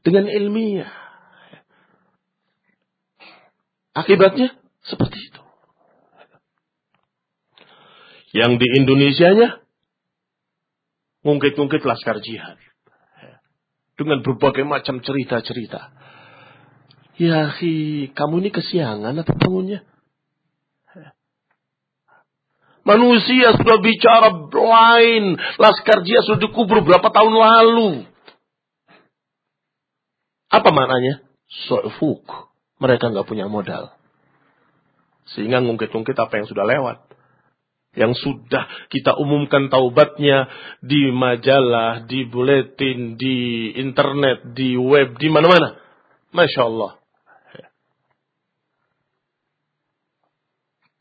[0.03, 0.91] Dengan ilmiah.
[3.97, 4.53] Akibatnya
[4.85, 5.46] seperti itu.
[8.37, 9.65] Yang di Indonesia-nya
[11.25, 12.61] ngungkit-ngungkit laskar jihad.
[13.97, 15.89] Dengan berbagai macam cerita-cerita.
[17.17, 17.49] Ya,
[18.13, 19.81] kamu ini kesiangan atau bangunnya?
[22.87, 25.35] Manusia sudah bicara lain.
[25.59, 28.07] Laskar Jihad sudah dikubur berapa tahun lalu.
[30.53, 31.27] Apa maknanya?
[31.67, 32.23] Su'fuk.
[32.79, 33.91] Mereka nggak punya modal.
[35.35, 37.06] Sehingga ngungkit-ngungkit apa yang sudah lewat.
[37.97, 40.47] Yang sudah kita umumkan taubatnya
[40.85, 45.81] di majalah, di buletin, di internet, di web, di mana-mana.
[46.31, 47.01] Masya Allah.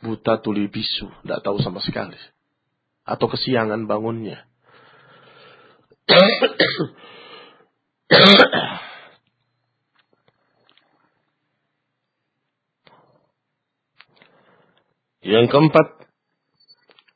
[0.05, 2.13] buta tuli bisu, tidak tahu sama sekali.
[3.01, 4.45] Atau kesiangan bangunnya.
[15.25, 16.04] Yang keempat,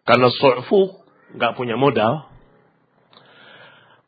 [0.09, 1.05] karena su'fu
[1.37, 2.25] nggak punya modal,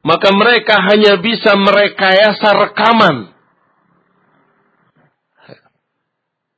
[0.01, 3.37] maka mereka hanya bisa merekayasa rekaman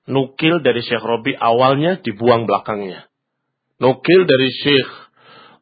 [0.03, 3.07] Nukil dari Syekh Robi awalnya dibuang belakangnya.
[3.79, 4.89] Nukil dari Syekh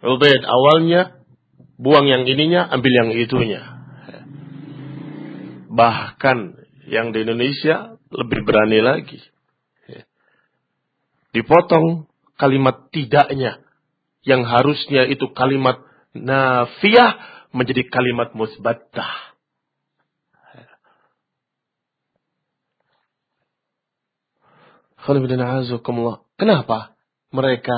[0.01, 1.21] Ubaid awalnya
[1.77, 3.61] buang yang ininya, ambil yang itunya.
[5.69, 6.37] Bahkan
[6.89, 9.21] yang di Indonesia lebih berani lagi.
[11.37, 13.61] Dipotong kalimat tidaknya.
[14.21, 15.81] Yang harusnya itu kalimat
[16.13, 17.17] nafiyah
[17.51, 19.31] menjadi kalimat musbattah.
[26.37, 26.93] Kenapa
[27.33, 27.77] mereka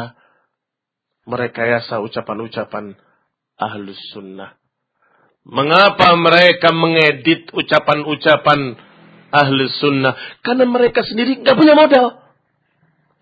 [1.24, 3.00] merekayasa ucapan-ucapan
[3.56, 4.60] ahlus sunnah?
[5.48, 8.76] Mengapa mereka mengedit ucapan-ucapan
[9.32, 10.16] ahlus sunnah?
[10.44, 12.20] Karena mereka sendiri nggak punya modal.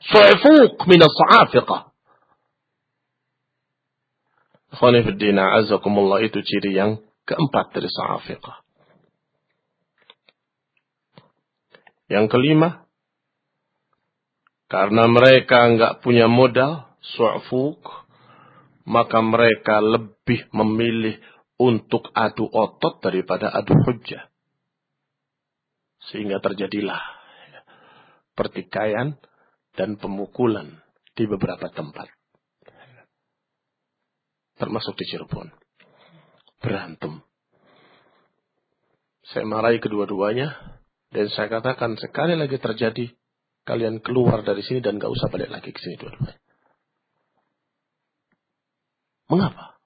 [0.02, 1.91] Su'fuk minas sa'afiqah.
[4.72, 8.58] Khonifuddina azakumullah itu ciri yang keempat dari sa'afiqah.
[12.12, 12.88] Yang kelima,
[14.72, 17.84] karena mereka nggak punya modal, su'fuk,
[18.88, 21.20] maka mereka lebih memilih
[21.60, 24.32] untuk adu otot daripada adu hujah.
[26.12, 27.00] Sehingga terjadilah
[28.34, 29.20] pertikaian
[29.76, 30.82] dan pemukulan
[31.14, 32.21] di beberapa tempat.
[34.62, 35.50] Termasuk di Cirebon.
[36.62, 37.26] Berantem.
[39.26, 40.78] Saya marahi kedua-duanya.
[41.10, 43.10] Dan saya katakan sekali lagi terjadi
[43.66, 46.38] kalian keluar dari sini dan gak usah balik lagi ke sini dua-duanya.
[49.34, 49.82] Mengapa?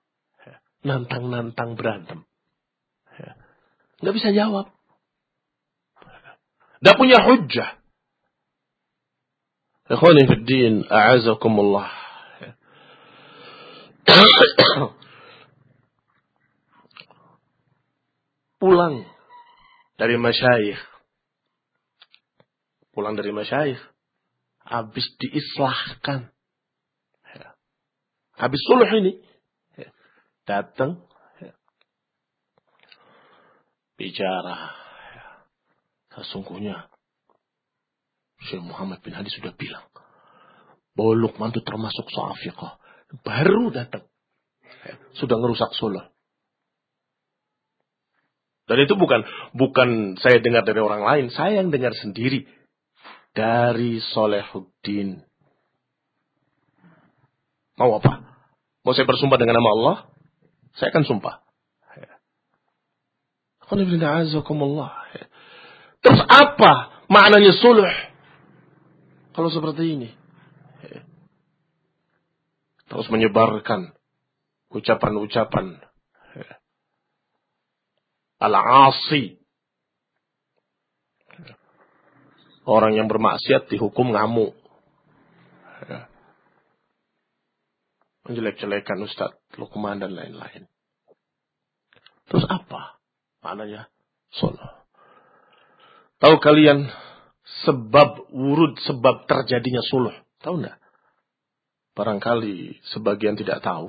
[0.86, 2.28] Nantang-nantang berantem.
[4.04, 4.76] Gak bisa jawab.
[6.84, 7.80] Gak punya hujah.
[9.86, 12.05] Ikhwani fi din, a'azakumullah.
[18.62, 19.06] Pulang
[19.99, 20.82] dari masyayikh.
[22.95, 23.82] Pulang dari masyayikh.
[24.66, 26.34] Habis diislahkan.
[28.36, 29.22] Habis suluh ini.
[30.43, 31.06] Datang.
[33.95, 34.76] Bicara.
[36.16, 36.89] Sesungguhnya.
[38.45, 39.88] Syekh Muhammad bin Hadi sudah bilang.
[40.95, 42.85] Bahwa Luqman itu termasuk so'afiqah.
[43.22, 44.03] Baru datang.
[45.16, 46.03] Sudah ngerusak suluh.
[48.66, 49.22] Dan itu bukan
[49.53, 52.49] bukan saya dengar dari orang lain, saya yang dengar sendiri
[53.38, 55.22] dari Solehuddin.
[57.78, 58.26] Mau apa?
[58.82, 59.97] Mau saya bersumpah dengan nama Allah?
[60.82, 61.45] Saya akan sumpah.
[66.01, 67.89] Terus apa maknanya suluh?
[69.34, 70.09] Kalau seperti ini.
[72.86, 73.94] Terus menyebarkan
[74.70, 75.82] ucapan-ucapan
[78.42, 79.42] al-asi.
[82.66, 84.58] Orang yang bermaksiat dihukum ngamuk.
[88.26, 90.66] Menjelek-jelekan Ustaz Lukman dan lain-lain.
[92.26, 92.98] Terus apa
[93.46, 93.86] maknanya
[94.34, 94.66] solo?
[96.18, 96.90] Tahu kalian
[97.70, 100.16] sebab wurud, sebab terjadinya suluh?
[100.42, 100.82] Tahu enggak?
[101.96, 103.88] Barangkali sebagian tidak tahu.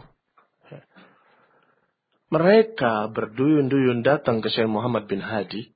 [2.27, 5.75] Mereka berduyun-duyun datang ke Syekh Muhammad bin Hadi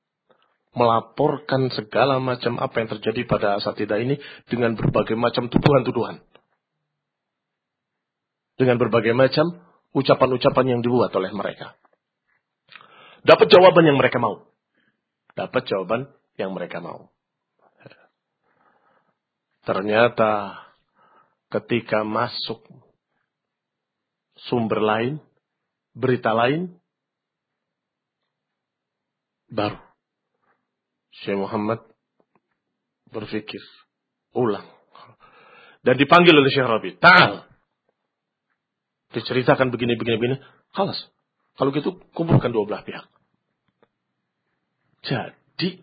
[0.71, 6.23] melaporkan segala macam apa yang terjadi pada asatidah ini dengan berbagai macam tuduhan-tuduhan.
[8.55, 9.63] Dengan berbagai macam
[9.95, 11.75] ucapan-ucapan yang dibuat oleh mereka.
[13.27, 14.47] Dapat jawaban yang mereka mau.
[15.35, 17.11] Dapat jawaban yang mereka mau.
[19.61, 20.57] Ternyata
[21.51, 22.63] ketika masuk
[24.49, 25.19] sumber lain,
[25.93, 26.81] berita lain,
[29.51, 29.77] baru
[31.11, 31.83] Syekh Muhammad
[33.11, 33.61] berpikir
[34.31, 34.65] ulang
[35.83, 37.51] dan dipanggil oleh Syekh Rabi, "Ta'al."
[39.11, 40.37] Diceritakan begini begini begini.
[40.71, 41.11] Kalas.
[41.59, 43.11] Kalau gitu kumpulkan dua belah pihak.
[45.03, 45.83] Jadi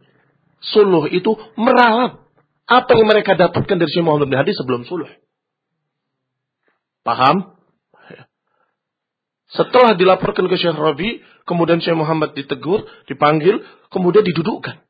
[0.64, 2.24] suluh itu meralat
[2.64, 5.12] apa yang mereka dapatkan dari Syekh Muhammad bin Hadi sebelum suluh.
[7.08, 7.56] Paham?
[9.48, 14.84] Setelah dilaporkan ke Syekh Rabi, kemudian Syekh Muhammad ditegur, dipanggil, kemudian didudukkan.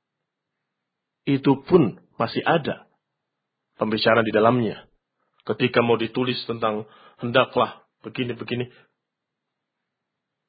[1.30, 2.90] Itu pun masih ada
[3.78, 4.90] pembicaraan di dalamnya.
[5.46, 6.90] Ketika mau ditulis tentang
[7.22, 8.74] hendaklah begini-begini,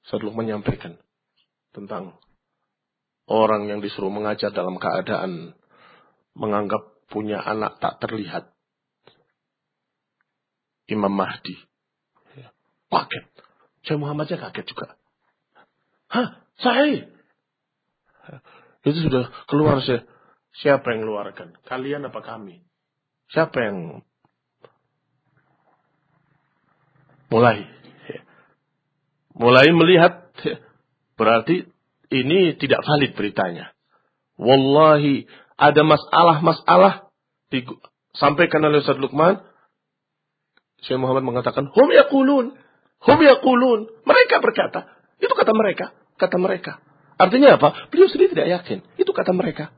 [0.09, 0.97] Sadluk menyampaikan
[1.77, 2.17] tentang
[3.29, 5.53] orang yang disuruh mengajar dalam keadaan
[6.33, 6.81] menganggap
[7.13, 8.58] punya anak tak terlihat.
[10.89, 11.57] Imam Mahdi.
[12.89, 13.25] Paket.
[13.85, 14.97] Syekh Muhammad aja kaget juga.
[16.09, 16.41] Hah?
[16.59, 17.05] Saya?
[18.83, 20.01] Itu sudah keluar sih.
[20.59, 21.55] Siapa yang keluarkan?
[21.69, 22.65] Kalian apa kami?
[23.29, 24.03] Siapa yang
[27.29, 27.69] mulai?
[29.39, 30.35] Mulai melihat
[31.15, 31.69] berarti
[32.11, 33.71] ini tidak valid beritanya.
[34.35, 37.11] Wallahi ada masalah-masalah
[37.53, 39.39] disampaikan oleh Ustaz Luqman.
[40.87, 42.55] Syekh Muhammad mengatakan, "Hum yaqulun."
[42.99, 43.81] Hum yaqulun.
[44.03, 44.91] Mereka berkata.
[45.23, 45.95] Itu kata mereka.
[46.19, 46.83] Kata mereka.
[47.19, 47.91] Artinya apa?
[47.91, 48.79] Beliau sendiri tidak yakin.
[48.99, 49.71] Itu kata mereka.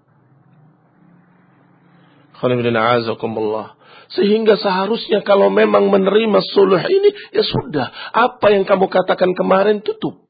[4.17, 7.93] Sehingga seharusnya kalau memang menerima suluh ini, ya sudah.
[8.17, 10.29] Apa yang kamu katakan kemarin tutup.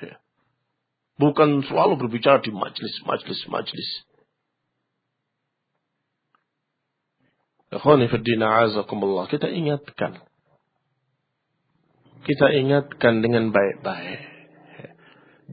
[0.00, 0.16] Ya.
[1.20, 3.88] Bukan selalu berbicara di majlis, majlis, majlis.
[9.28, 10.28] Kita ingatkan
[12.28, 14.20] kita ingatkan dengan baik-baik.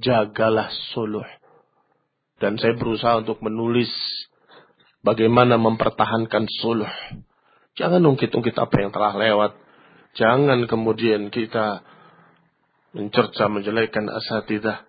[0.03, 1.23] Jagalah suluh.
[2.35, 3.87] Dan saya berusaha untuk menulis
[4.99, 6.91] bagaimana mempertahankan suluh.
[7.79, 9.51] Jangan ungkit-ungkit apa yang telah lewat.
[10.19, 11.79] Jangan kemudian kita
[12.91, 14.83] mencerca menjelekkan asatidah.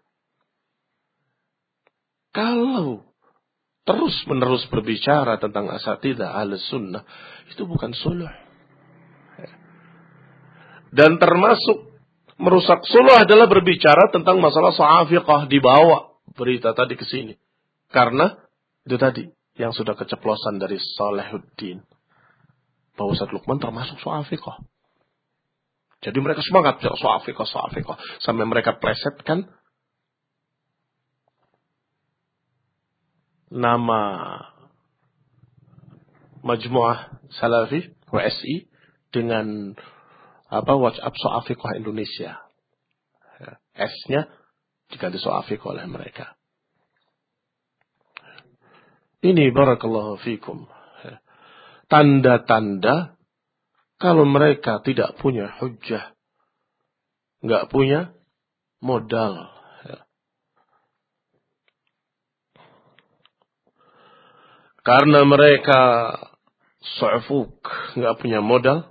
[2.35, 3.06] Kalau
[3.87, 7.07] terus menerus berbicara tentang asatidah al sunnah,
[7.49, 8.29] itu bukan suluh.
[10.91, 11.93] Dan termasuk
[12.41, 17.35] merusak suluh adalah berbicara tentang masalah sa'afiqah dibawa berita tadi ke sini.
[17.93, 18.33] Karena
[18.87, 19.25] itu tadi
[19.57, 21.85] yang sudah keceplosan dari Salehuddin.
[22.97, 24.57] Bahwa Ustaz Lukman termasuk sa'afiqah.
[26.01, 27.97] Jadi mereka semangat sa'afiqah, sa'afiqah.
[28.25, 29.49] Sampai mereka plesetkan
[33.51, 34.01] nama
[36.47, 38.71] Majmuah Salafi WSI
[39.11, 39.75] dengan
[40.47, 42.39] apa WhatsApp Soafiqah Indonesia.
[43.77, 44.31] S-nya
[44.89, 46.39] diganti Soafiqah oleh mereka.
[49.27, 50.71] Ini barakallahu fikum.
[51.91, 53.19] Tanda-tanda
[53.97, 56.15] kalau mereka tidak punya hujah,
[57.43, 58.13] nggak punya
[58.79, 59.56] modal.
[64.87, 66.15] Karena mereka
[66.95, 67.59] su'fuk,
[67.99, 68.87] nggak punya modal,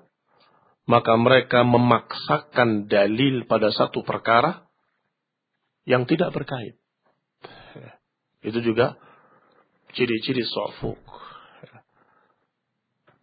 [0.84, 4.68] maka mereka memaksakan dalil pada satu perkara
[5.88, 6.76] yang tidak berkait.
[8.44, 9.00] Itu juga
[9.96, 11.00] ciri-ciri su'fuk.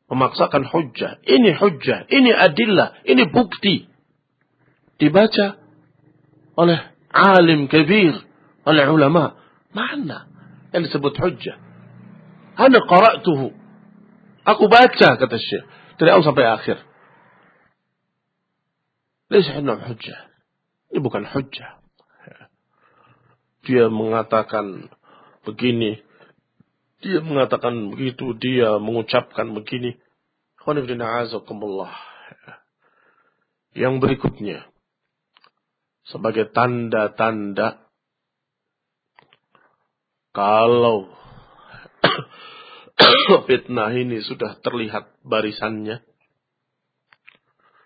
[0.09, 1.21] Memaksakan hujjah.
[1.29, 3.85] Ini hujjah, ini adillah, ini bukti.
[4.97, 5.61] Dibaca
[6.57, 6.81] oleh
[7.13, 8.17] alim kebir,
[8.65, 9.37] oleh ulama.
[9.77, 10.25] Mana
[10.73, 11.72] yang disebut hujjah?
[12.57, 13.55] Ana qara'tuhu.
[14.43, 15.65] Aku baca kata Syekh
[15.97, 16.77] dari awal sampai akhir.
[19.33, 20.29] Laisa indahum hujjah.
[20.93, 21.81] Ini bukan hujjah.
[23.63, 24.91] Dia mengatakan
[25.47, 26.03] begini,
[27.01, 29.97] dia mengatakan begitu, dia mengucapkan begini.
[33.73, 34.59] Yang berikutnya,
[36.07, 37.83] sebagai tanda-tanda
[40.35, 41.09] kalau
[43.49, 46.03] fitnah ini sudah terlihat barisannya,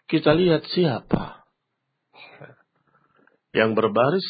[0.07, 1.45] kita lihat siapa
[3.57, 4.27] yang berbaris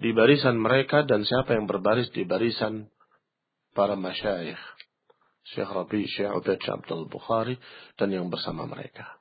[0.00, 2.88] di barisan mereka dan siapa yang berbaris di barisan
[3.74, 4.60] para masyayikh.
[5.50, 7.58] Syekh Rabi, Syekh Ubaid Abdul Bukhari,
[7.98, 9.18] dan yang bersama mereka.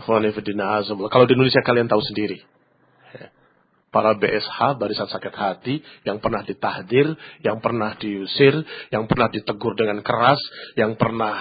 [0.00, 2.55] Kalau di Indonesia kalian tahu sendiri
[3.90, 8.54] para BSH, barisan sakit hati, yang pernah ditahdir, yang pernah diusir,
[8.90, 10.40] yang pernah ditegur dengan keras,
[10.74, 11.38] yang pernah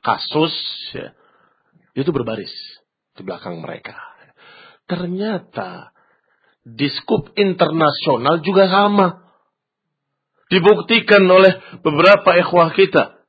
[0.00, 0.54] kasus,
[0.94, 1.12] ya,
[1.98, 2.52] itu berbaris
[3.18, 3.98] di belakang mereka.
[4.86, 5.94] Ternyata
[6.64, 9.28] di skup internasional juga sama.
[10.50, 13.22] Dibuktikan oleh beberapa ikhwah kita,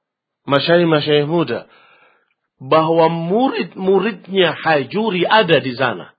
[0.50, 1.70] masyayikh-masyayikh muda,
[2.58, 6.18] bahwa murid-muridnya Hajuri ada di sana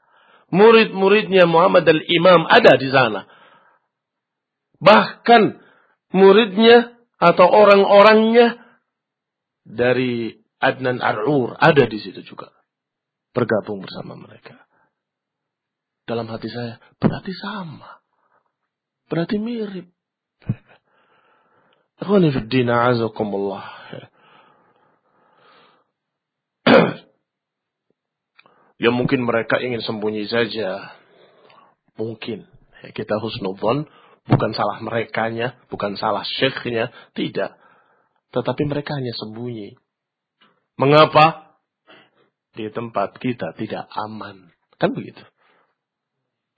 [0.53, 3.25] murid-muridnya Muhammad al-Imam ada di sana.
[4.79, 5.43] Bahkan
[6.13, 8.61] muridnya atau orang-orangnya
[9.65, 12.53] dari Adnan Ar'ur ada di situ juga.
[13.33, 14.61] Bergabung bersama mereka.
[16.05, 18.03] Dalam hati saya, berarti sama.
[19.09, 19.89] Berarti mirip.
[22.03, 23.65] Akhwani fi azakumullah.
[28.83, 30.99] Ya mungkin mereka ingin sembunyi saja.
[31.95, 32.51] Mungkin.
[32.83, 33.87] Ya, kita husnudhan.
[34.27, 35.55] Bukan salah merekanya.
[35.71, 36.91] Bukan salah syekhnya.
[37.15, 37.55] Tidak.
[38.35, 39.79] Tetapi mereka hanya sembunyi.
[40.75, 41.55] Mengapa?
[42.59, 44.51] Di tempat kita tidak aman.
[44.83, 45.23] Kan begitu.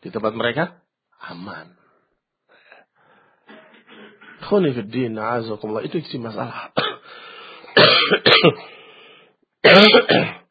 [0.01, 0.81] Di tempat mereka
[1.20, 1.77] aman.
[4.49, 5.85] Khonifuddin azakumullah.
[5.85, 6.72] Itu isi masalah.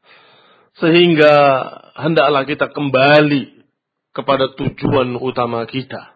[0.84, 1.36] Sehingga
[1.96, 3.64] hendaklah kita kembali
[4.12, 6.12] kepada tujuan utama kita.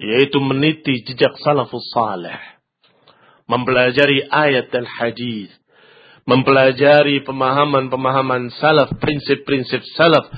[0.00, 2.32] Yaitu meniti jejak salafus salih.
[3.44, 5.52] Mempelajari ayat dan hadis.
[6.24, 10.32] Mempelajari pemahaman-pemahaman salaf, prinsip-prinsip salaf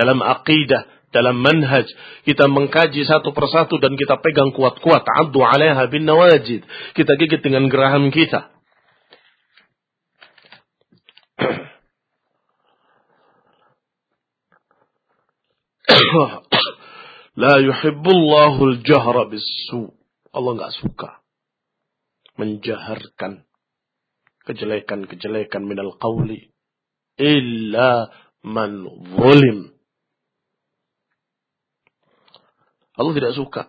[0.00, 1.84] dalam akidah, dalam manhaj.
[2.24, 5.04] Kita mengkaji satu persatu dan kita pegang kuat-kuat.
[5.04, 6.64] Abdu alaiha bin nawajid.
[6.96, 8.48] Kita gigit dengan geraham kita.
[17.38, 19.94] La yuhibbullahu al-jahra bisu.
[20.30, 21.22] Allah nggak suka
[22.38, 23.46] menjaharkan
[24.46, 26.50] kejelekan-kejelekan minal qawli
[27.18, 28.10] illa
[28.42, 28.86] man
[29.18, 29.74] zalim.
[32.96, 33.62] Allah tidak suka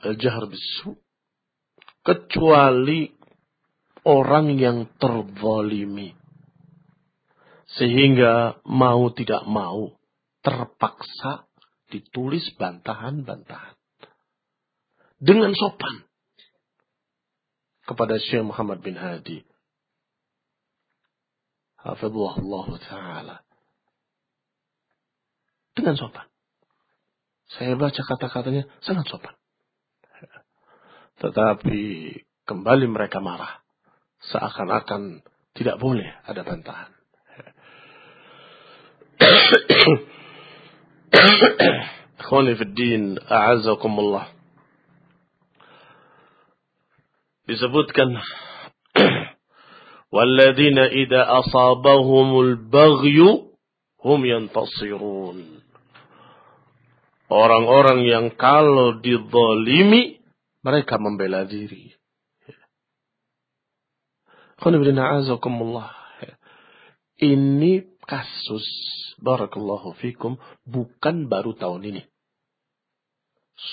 [0.00, 0.96] al-jahr bisu
[2.00, 3.12] kecuali
[4.08, 6.16] orang yang terzalimi
[7.76, 9.94] sehingga mau tidak mau
[10.40, 11.49] terpaksa
[11.90, 13.76] ditulis bantahan-bantahan.
[15.20, 16.06] Dengan sopan.
[17.84, 19.42] Kepada Syekh Muhammad bin Hadi.
[21.82, 23.36] Hafizullah Ta'ala.
[25.74, 26.30] Dengan sopan.
[27.50, 29.34] Saya baca kata-katanya sangat sopan.
[31.18, 31.80] Tetapi
[32.46, 33.60] kembali mereka marah.
[34.30, 35.26] Seakan-akan
[35.58, 36.92] tidak boleh ada bantahan.
[42.20, 44.40] Ikhwani fi din, a'azzakumullah.
[47.50, 48.14] disebutkan
[50.14, 53.50] walladzina idza asabahumul baghyu
[53.98, 55.66] hum yantasirun.
[57.30, 60.18] Orang-orang yang kalau dizalimi
[60.66, 61.94] mereka membela diri.
[67.20, 67.72] Ini
[68.10, 68.66] kasus
[69.22, 70.34] barakallahu fikum
[70.66, 72.02] bukan baru tahun ini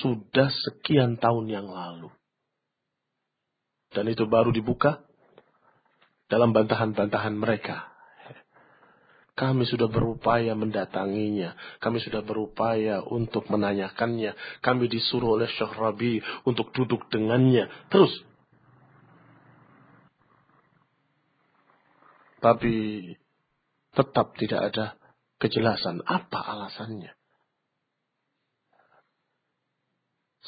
[0.05, 2.13] sudah sekian tahun yang lalu
[3.97, 5.01] dan itu baru dibuka
[6.27, 7.87] dalam bantahan-bantahan mereka.
[9.37, 11.53] Kami sudah berupaya mendatanginya.
[11.77, 14.33] Kami sudah berupaya untuk menanyakannya.
[14.65, 17.69] Kami disuruh oleh Syekh Rabi untuk duduk dengannya.
[17.93, 18.09] Terus.
[22.41, 22.73] Tapi
[23.97, 24.85] tetap tidak ada
[25.41, 27.17] kejelasan apa alasannya.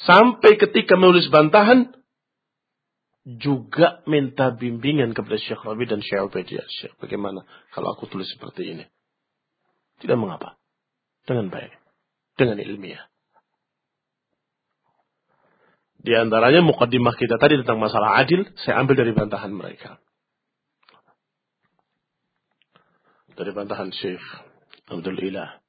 [0.05, 1.91] Sampai ketika menulis bantahan,
[3.25, 6.65] juga minta bimbingan kepada Syekh Rabi dan Syekh Ubaidiyah.
[6.65, 7.43] Syekh, bagaimana
[7.75, 8.85] kalau aku tulis seperti ini?
[9.99, 10.55] Tidak mengapa.
[11.27, 11.75] Dengan baik.
[12.39, 13.05] Dengan ilmiah.
[15.99, 19.99] Di antaranya mukaddimah kita tadi tentang masalah adil, saya ambil dari bantahan mereka.
[23.39, 24.19] Dari bantahan Syekh
[24.91, 25.63] Abdul Ilah.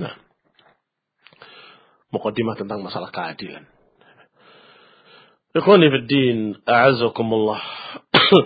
[0.00, 0.16] Nah.
[2.08, 3.68] Mukaddimah tentang masalah keadilan.
[5.52, 7.60] Ikhwani fiddin, a'azakumullah.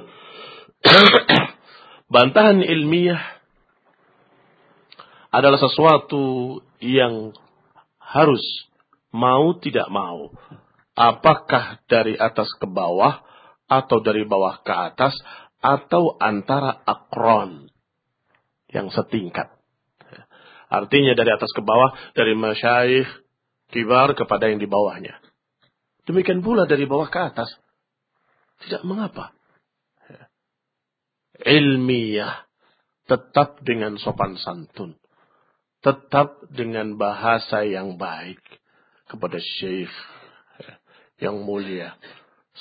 [2.15, 3.23] Bantahan ilmiah
[5.31, 7.31] adalah sesuatu yang
[8.03, 8.43] harus
[9.15, 10.35] mau tidak mau.
[10.99, 13.23] Apakah dari atas ke bawah
[13.71, 15.15] atau dari bawah ke atas
[15.61, 17.71] atau antara akron
[18.71, 19.53] yang setingkat.
[20.67, 23.07] Artinya dari atas ke bawah, dari masyaikh
[23.71, 25.15] kibar kepada yang di bawahnya.
[26.07, 27.51] Demikian pula dari bawah ke atas.
[28.67, 29.35] Tidak mengapa.
[31.43, 32.47] Ilmiah.
[33.07, 34.99] Tetap dengan sopan santun.
[35.83, 38.43] Tetap dengan bahasa yang baik.
[39.07, 39.93] Kepada syekh.
[41.23, 41.91] Yang mulia.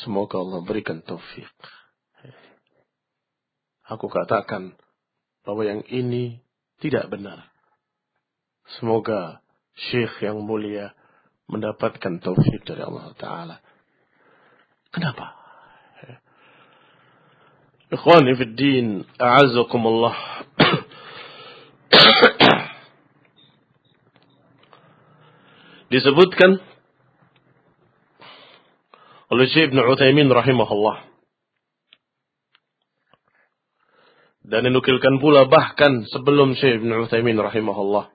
[0.02, 1.50] Semoga Allah berikan taufik.
[3.86, 4.74] Aku katakan
[5.46, 6.42] bahwa yang ini
[6.82, 7.54] tidak benar.
[8.78, 9.42] Semoga
[9.78, 10.98] syekh yang mulia
[11.46, 13.62] mendapatkan taufik dari Allah Ta'ala.
[14.90, 15.38] Kenapa?
[17.94, 20.18] Ikhwani fi din, a'azakumullah.
[25.94, 26.58] Disebutkan
[29.30, 31.05] oleh Syekh Ibn Uthaymin rahimahullah.
[34.46, 38.14] Dan dinukilkan pula bahkan sebelum Syekh Ibn Uthaymin rahimahullah.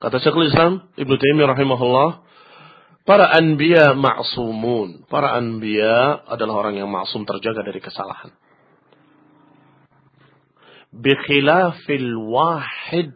[0.00, 2.08] Kata Syekhul Islam Ibnu Taimiyah rahimahullah,
[3.08, 5.08] para anbiya ma'sumun.
[5.08, 8.32] Para anbiya adalah orang yang maksum terjaga dari kesalahan.
[10.92, 13.12] Bikhilafil wahid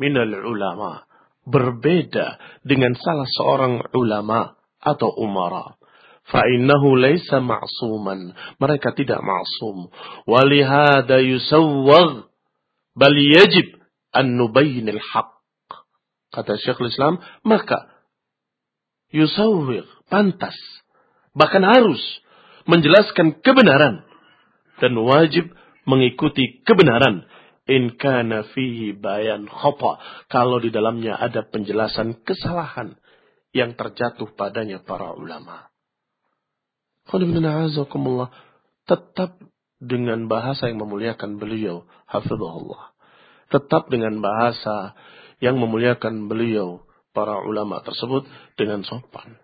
[0.00, 1.04] minal ulama.
[1.44, 5.78] Berbeda dengan salah seorang ulama atau umara.
[6.26, 8.34] Fa'innahu laysa ma'suman.
[8.58, 9.90] Mereka tidak ma'sum.
[10.26, 12.26] Walihada yusawwag.
[12.92, 13.80] Bal yajib
[14.12, 15.32] an nubayyinil haq
[16.32, 17.92] kata Syekhul Islam, maka
[19.12, 20.56] yusawwir, pantas,
[21.36, 22.00] bahkan harus
[22.64, 24.02] menjelaskan kebenaran
[24.80, 25.52] dan wajib
[25.84, 27.28] mengikuti kebenaran
[27.68, 30.00] in kana fihi bayan khata
[30.32, 32.98] kalau di dalamnya ada penjelasan kesalahan
[33.55, 35.71] yang terjatuh padanya para ulama.
[38.87, 39.31] Tetap
[39.77, 42.95] dengan bahasa yang memuliakan beliau, hafizahullah.
[43.47, 44.95] Tetap dengan bahasa
[45.39, 46.83] yang memuliakan beliau
[47.15, 48.27] para ulama tersebut
[48.59, 49.39] dengan sopan.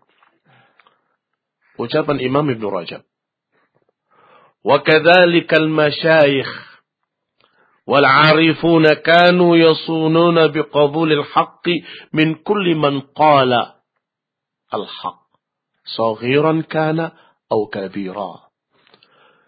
[1.79, 3.03] Ucapan Imam Ibn Rajab.
[4.63, 6.49] وكذلك المشايخ
[7.87, 11.65] والعارفون كانوا يصونون بقبول الحق
[12.13, 13.51] من كل من قال
[14.72, 15.18] al-haq.
[15.88, 17.16] Saghiran kana
[17.48, 17.68] au.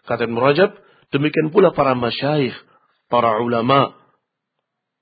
[0.08, 0.70] Kata Ibn Rajab,
[1.12, 2.56] demikian pula para masyayikh,
[3.12, 3.94] para ulama.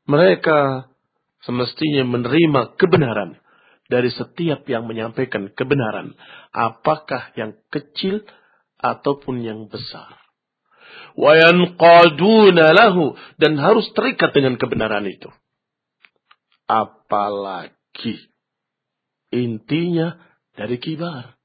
[0.08, 0.88] Mereka
[1.44, 3.38] semestinya menerima kebenaran
[3.88, 6.16] dari setiap yang menyampaikan kebenaran.
[6.52, 8.24] Apakah yang kecil
[8.78, 10.16] ataupun yang besar.
[11.18, 13.04] Lahu.
[13.40, 15.28] Dan harus terikat dengan kebenaran itu.
[16.68, 18.28] Apalagi
[19.30, 20.16] intinya
[20.56, 21.36] dari kibar.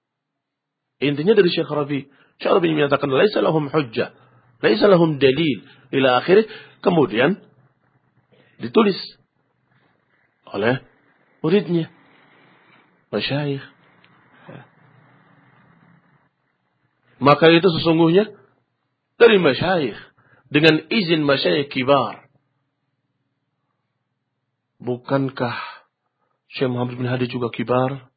[1.04, 2.08] Intinya dari Syekh Rabi.
[2.40, 4.16] Syekh Rabi menyatakan laisa lahum hujjah,
[4.64, 6.48] laisa lahum dalil ila akhirnya.
[6.84, 7.40] Kemudian
[8.60, 8.98] ditulis
[10.52, 10.84] oleh
[11.44, 11.88] muridnya.
[13.14, 13.62] Masyayikh.
[17.24, 18.36] Maka itu sesungguhnya
[19.16, 20.00] dari masyayikh.
[20.52, 22.28] Dengan izin masyayikh kibar.
[24.84, 25.73] Bukankah
[26.54, 28.14] Syekh Muhammad bin Hadi juga kibar?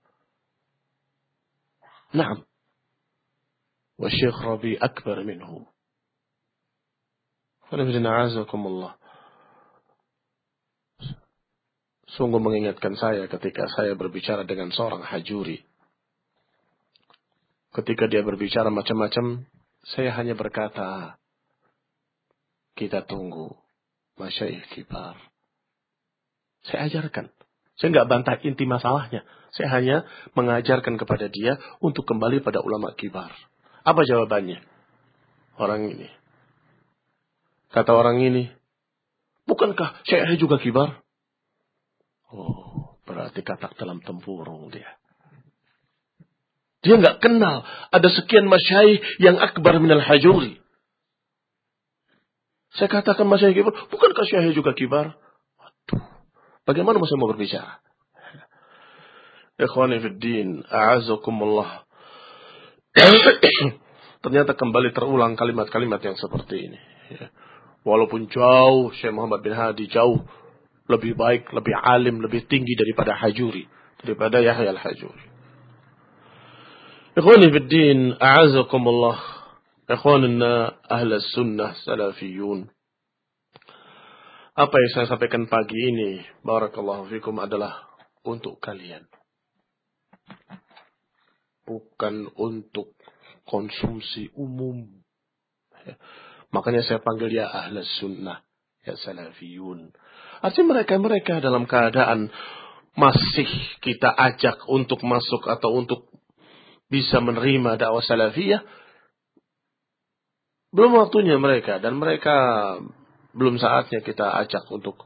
[2.13, 2.45] Naam.
[3.97, 5.65] Wa Syekh Rabi akbar minhu.
[7.73, 8.93] Allah.
[12.17, 15.65] Sungguh mengingatkan saya ketika saya berbicara dengan seorang hajuri.
[17.75, 19.45] Ketika dia berbicara macam-macam,
[19.85, 21.21] saya hanya berkata,
[22.73, 23.53] kita tunggu
[24.17, 25.17] masyaih kibar.
[26.65, 27.36] Saya ajarkan.
[27.77, 29.25] Saya nggak bantah inti masalahnya.
[29.53, 29.97] Saya hanya
[30.33, 33.33] mengajarkan kepada dia untuk kembali pada ulama kibar.
[33.85, 34.65] Apa jawabannya?
[35.61, 36.09] Orang ini.
[37.73, 38.49] Kata orang ini,
[39.45, 41.05] bukankah Syekh juga kibar?
[42.33, 44.97] Oh, berarti katak dalam tempurung dia.
[46.81, 50.61] Dia nggak kenal ada sekian masyai yang akbar minal hajuri.
[52.77, 55.17] Saya katakan masyai kibar, bukankah Syekh juga kibar?
[56.67, 57.79] Bagaimana masih mau berbicara?
[59.57, 61.87] Ikhwani fiddin, a'azakumullah.
[64.27, 66.81] Ternyata kembali terulang kalimat-kalimat yang seperti ini.
[67.15, 67.31] Ya.
[67.87, 70.27] Walaupun jauh Syekh Muhammad bin Hadi jauh
[70.91, 73.71] lebih baik, lebih alim, lebih tinggi daripada Hajuri,
[74.03, 75.25] daripada Yahya al-Hajuri.
[77.17, 79.19] Ikhwani fi din, a'azakumullah.
[79.87, 82.69] Ikhwanina ahla sunnah salafiyun.
[84.57, 87.77] Apa yang saya sampaikan pagi ini, barakallahu fikum adalah
[88.25, 89.05] untuk kalian.
[91.69, 92.97] Bukan untuk
[93.45, 94.81] konsumsi umum.
[96.57, 98.49] Makanya saya panggil ya ahla sunnah,
[98.81, 99.93] ya salafiyun.
[100.41, 102.33] Artinya mereka-mereka dalam keadaan
[102.97, 103.45] masih
[103.85, 106.09] kita ajak untuk masuk atau untuk
[106.89, 108.65] bisa menerima dakwah salafiyah,
[110.73, 112.33] belum waktunya mereka dan mereka
[113.37, 115.05] belum saatnya kita ajak untuk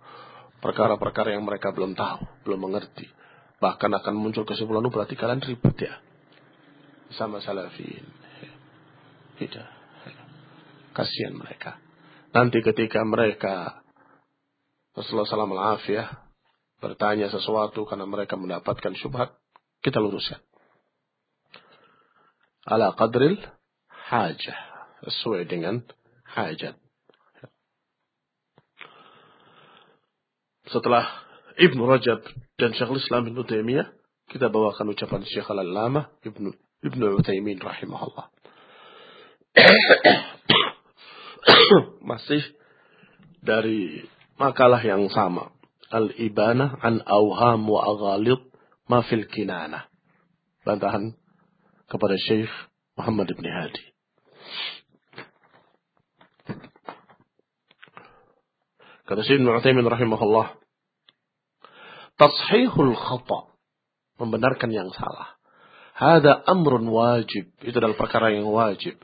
[0.62, 3.10] perkara-perkara yang mereka belum tahu, belum mengerti.
[3.58, 5.98] Bahkan akan muncul kesimpulan, oh, berarti kalian ribut ya.
[7.18, 8.06] Sama salafiyin.
[9.36, 9.68] Tidak.
[10.94, 11.76] Kasihan mereka.
[12.30, 13.82] Nanti ketika mereka
[14.94, 16.30] Rasulullah SAW ya
[16.78, 19.34] bertanya sesuatu karena mereka mendapatkan syubhat,
[19.82, 20.40] kita luruskan.
[22.64, 23.40] Ala qadril
[23.88, 24.60] hajah.
[25.00, 25.80] Sesuai dengan
[26.28, 26.76] hajat.
[30.70, 31.04] Setelah
[31.58, 32.22] Ibnu Rajab
[32.56, 33.90] dan Syekhul Islam Ibnu Taimiyah,
[34.30, 38.32] kita bawakan ucapan Syekh Al-Allamah Ibnu Ibnu Utsaimin rahimahullah.
[42.10, 42.40] masih
[43.42, 44.06] dari
[44.40, 45.52] makalah yang sama.
[45.90, 48.40] Al-Ibana an awham wa aghalid
[48.86, 49.90] ma fil kinana.
[50.62, 51.18] Bantahan
[51.90, 52.48] kepada Syekh
[52.94, 53.84] Muhammad bin Hadi.
[59.10, 59.50] Kata Syekh Ibn
[59.90, 60.59] rahimahullah.
[62.20, 63.48] Tashihul khata.
[64.20, 65.40] Membenarkan yang salah.
[65.96, 67.48] Hada amrun wajib.
[67.64, 69.00] Itu adalah perkara yang wajib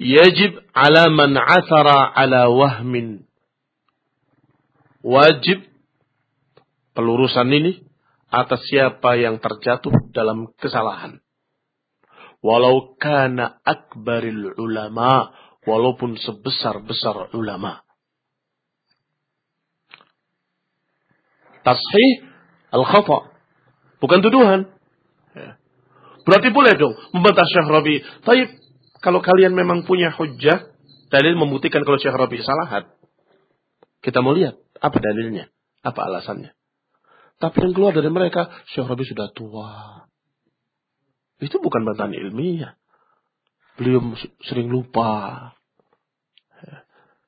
[0.00, 3.28] yajib ala man athara ala wahmin.
[5.04, 5.68] Wajib
[6.96, 7.84] pelurusan ini
[8.32, 11.20] atas siapa yang terjatuh dalam kesalahan.
[12.40, 15.28] Walau kana akbaril ulama,
[15.68, 17.84] walaupun sebesar-besar ulama.
[21.60, 22.29] Tashih
[22.70, 23.30] al-khata.
[24.00, 24.70] Bukan tuduhan.
[25.36, 25.60] Ya.
[26.24, 27.96] Berarti boleh dong membantah Syekh Rabi.
[28.24, 28.40] Tapi
[29.04, 30.72] kalau kalian memang punya hujah,
[31.12, 32.88] dalil membuktikan kalau Syekh Rabi salah,
[34.00, 35.52] kita mau lihat apa dalilnya,
[35.84, 36.56] apa alasannya.
[37.40, 39.70] Tapi yang keluar dari mereka, Syekh Rabi sudah tua.
[41.40, 42.76] Itu bukan bantahan ilmiah.
[43.80, 44.12] Beliau
[44.44, 45.56] sering lupa.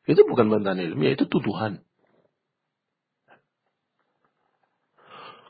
[0.05, 1.81] Itu bukan bantahan ilmiah, itu tuduhan.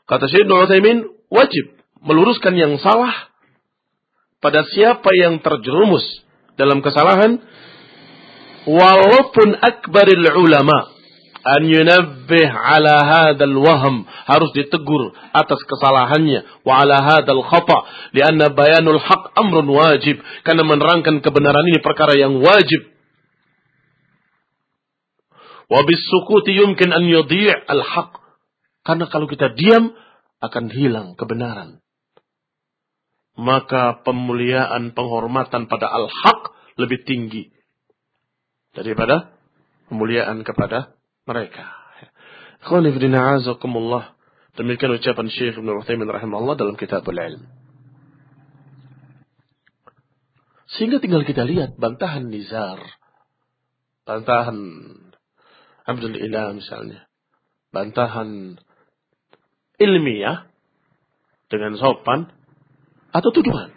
[0.03, 3.31] Kata Syekh Nu'uthaimin, wajib meluruskan yang salah
[4.43, 6.03] pada siapa yang terjerumus
[6.59, 7.39] dalam kesalahan
[8.67, 10.91] walaupun akbaril ulama
[11.43, 17.77] an yunabbih ala hadzal wahm harus ditegur atas kesalahannya wa ala hadzal khata
[18.15, 22.91] lianna bayanul haq amrun wajib karena menerangkan kebenaran ini perkara yang wajib.
[25.67, 28.22] Wa bisukuti yumkin an yudhi' al haq
[28.83, 29.95] karena kalau kita diam
[30.43, 31.83] akan hilang kebenaran
[33.33, 37.49] maka pemuliaan penghormatan pada al-haq lebih tinggi
[38.73, 39.33] daripada
[39.89, 40.93] pemuliaan kepada
[41.25, 41.69] mereka.
[44.53, 47.49] Demikian ucapan Syekh Ibn Uthaymin rahimahullah dalam kitab al-ilm.
[50.77, 52.81] Sehingga tinggal kita lihat bantahan Nizar.
[54.05, 54.57] Bantahan
[55.85, 57.05] Abdul Ilah misalnya.
[57.73, 58.57] Bantahan
[59.83, 60.47] ilmiah
[61.51, 62.31] dengan sopan
[63.11, 63.75] atau tuduhan.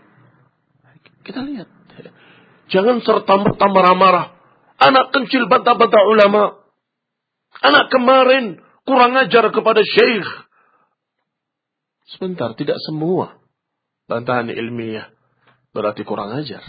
[1.26, 1.68] Kita lihat.
[2.66, 4.34] Jangan serta-merta marah-marah.
[4.76, 6.66] Anak kecil bantah-bantah ulama.
[7.62, 10.26] Anak kemarin kurang ajar kepada syekh.
[12.06, 13.38] Sebentar, tidak semua
[14.06, 15.10] bantahan ilmiah
[15.74, 16.62] berarti kurang ajar.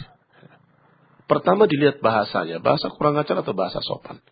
[1.28, 4.24] Pertama dilihat bahasanya, bahasa kurang ajar atau bahasa sopan.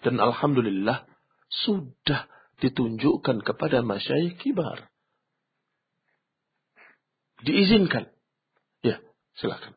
[0.00, 1.04] Dan Alhamdulillah
[1.50, 2.30] sudah
[2.62, 4.86] ditunjukkan kepada masyayikh kibar.
[7.44, 8.08] Diizinkan.
[8.80, 9.02] Ya,
[9.36, 9.76] silakan.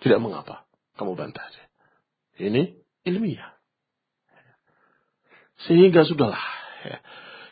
[0.00, 0.64] Tidak mengapa.
[0.94, 1.64] Kamu bantah saja.
[2.38, 2.76] Ini
[3.08, 3.56] ilmiah.
[5.64, 6.44] Sehingga sudahlah.
[6.84, 6.98] Ya,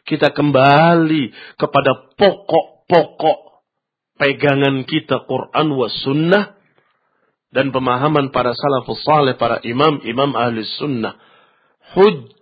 [0.05, 3.39] kita kembali kepada pokok-pokok
[4.21, 6.45] pegangan kita Quran wa sunnah
[7.53, 11.17] dan pemahaman para salafus saleh, para imam-imam ahli sunnah.
[11.93, 12.42] Hujjah.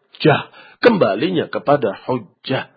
[0.81, 2.73] Kembalinya kepada hujjah.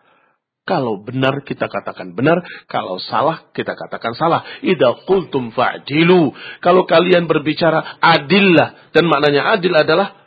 [0.63, 2.39] Kalau benar kita katakan benar,
[2.71, 4.47] kalau salah kita katakan salah.
[4.63, 6.31] Idza qultum fa'dilu.
[6.63, 10.23] Kalau kalian berbicara adillah dan maknanya adil adalah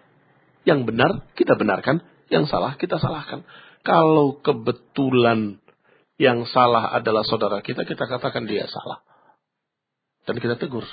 [0.69, 3.49] yang benar kita benarkan, yang salah kita salahkan.
[3.81, 5.57] Kalau kebetulan
[6.21, 9.01] yang salah adalah saudara kita, kita katakan dia salah.
[10.27, 10.85] Dan kita tegur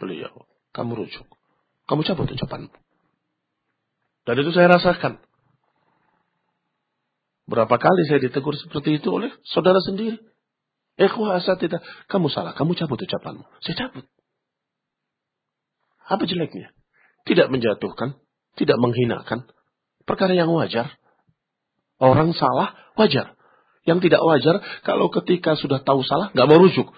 [0.00, 1.28] beliau, kamu rujuk.
[1.86, 2.72] Kamu cabut ucapanmu.
[4.22, 5.18] Dan itu saya rasakan.
[7.46, 10.18] Berapa kali saya ditegur seperti itu oleh saudara sendiri.
[11.00, 13.42] Ikhwah asatida, kamu salah, kamu cabut ucapanmu.
[13.64, 14.04] Saya cabut.
[16.06, 16.70] Apa jeleknya?
[17.24, 18.20] Tidak menjatuhkan,
[18.60, 19.48] tidak menghinakan.
[20.04, 20.92] Perkara yang wajar.
[21.96, 23.38] Orang salah, wajar.
[23.82, 26.90] Yang tidak wajar, kalau ketika sudah tahu salah, nggak mau rujuk.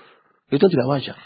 [0.52, 1.16] Itu tidak wajar.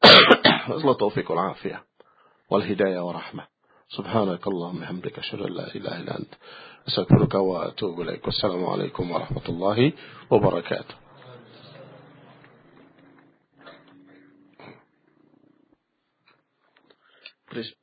[1.00, 1.84] Taufiq wal afiyah.
[2.48, 3.46] Wal rahmah.
[3.88, 6.34] سبحانك اللهم وبحمدك أشهد أن لا إله إلا أنت
[6.88, 9.92] أستغفرك وأتوب إليك والسلام عليكم ورحمة الله
[10.30, 10.94] وبركاته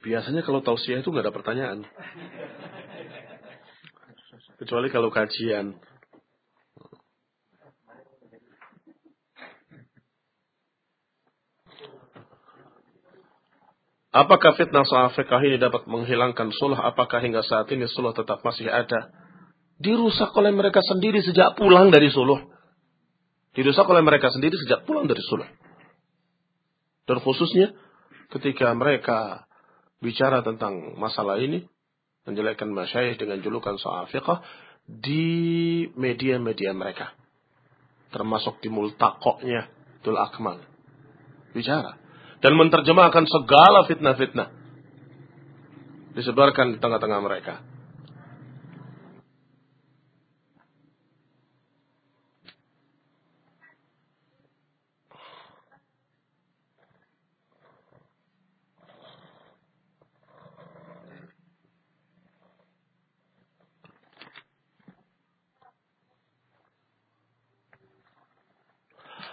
[0.06, 1.80] Biasanya kalau tausiah itu nggak ada pertanyaan.
[4.62, 5.74] Kecuali kalau kajian.
[14.16, 16.80] Apakah fitnah fikah ini dapat menghilangkan sulh?
[16.80, 19.12] Apakah hingga saat ini sulh tetap masih ada?
[19.76, 22.40] Dirusak oleh mereka sendiri sejak pulang dari suluh.
[23.52, 25.44] Dirusak oleh mereka sendiri sejak pulang dari suluh.
[27.04, 27.76] Dan khususnya
[28.32, 29.52] ketika mereka
[30.00, 31.68] bicara tentang masalah ini,
[32.24, 34.32] menjelekkan masyayikh dengan julukan soal fiqh
[34.88, 35.28] di
[35.92, 37.12] media-media mereka.
[38.16, 39.68] Termasuk di multakoknya
[40.08, 40.64] Tul Akmal.
[41.52, 42.05] Bicara
[42.46, 44.54] dan menerjemahkan segala fitnah-fitnah
[46.14, 47.66] disebarkan di tengah-tengah mereka.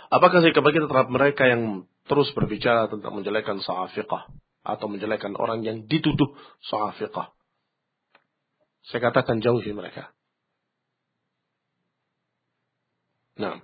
[0.09, 4.31] Apakah sikap kita terhadap mereka yang terus berbicara tentang menjelekkan sa'afiqah
[4.63, 6.35] atau menjelekkan orang yang dituduh
[6.67, 7.35] sa'afiqah.
[8.91, 10.11] Saya katakan jauhi mereka.
[13.39, 13.63] Nah,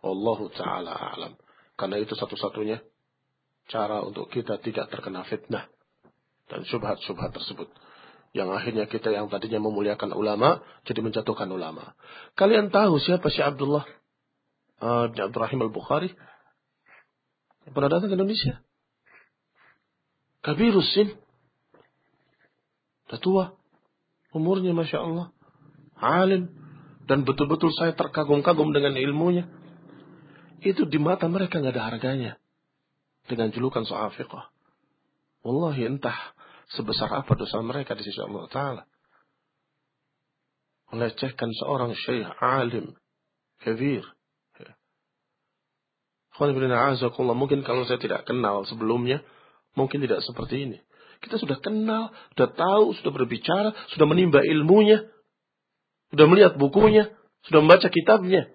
[0.00, 1.32] Allah Ta'ala alam.
[1.76, 2.80] Karena itu satu-satunya
[3.68, 5.68] cara untuk kita tidak terkena fitnah
[6.48, 7.68] dan syubhat-syubhat tersebut.
[8.30, 11.94] Yang akhirnya kita yang tadinya memuliakan ulama, jadi menjatuhkan ulama.
[12.38, 13.84] Kalian tahu siapa Syekh Abdullah
[14.82, 16.14] uh, Abdurrahim Al-Bukhari?
[17.72, 18.62] Pernah datang ke Indonesia.
[20.40, 21.14] Kabirus sin.
[23.06, 23.44] Sudah tua.
[24.32, 25.26] Umurnya Masya Allah.
[25.98, 26.48] Alim.
[27.04, 29.50] Dan betul-betul saya terkagum-kagum dengan ilmunya.
[30.62, 32.32] Itu di mata mereka nggak ada harganya.
[33.26, 34.32] Dengan julukan soal fiqh.
[35.42, 36.36] Wallahi entah
[36.76, 38.82] sebesar apa dosa mereka di sisi Allah Ta'ala.
[40.94, 42.94] Melecehkan seorang syekh alim.
[43.60, 44.04] Kabir
[46.40, 49.20] Mungkin kalau saya tidak kenal sebelumnya,
[49.76, 50.78] mungkin tidak seperti ini.
[51.20, 55.04] Kita sudah kenal, sudah tahu, sudah berbicara, sudah menimba ilmunya,
[56.16, 57.12] sudah melihat bukunya,
[57.44, 58.48] sudah membaca kitabnya.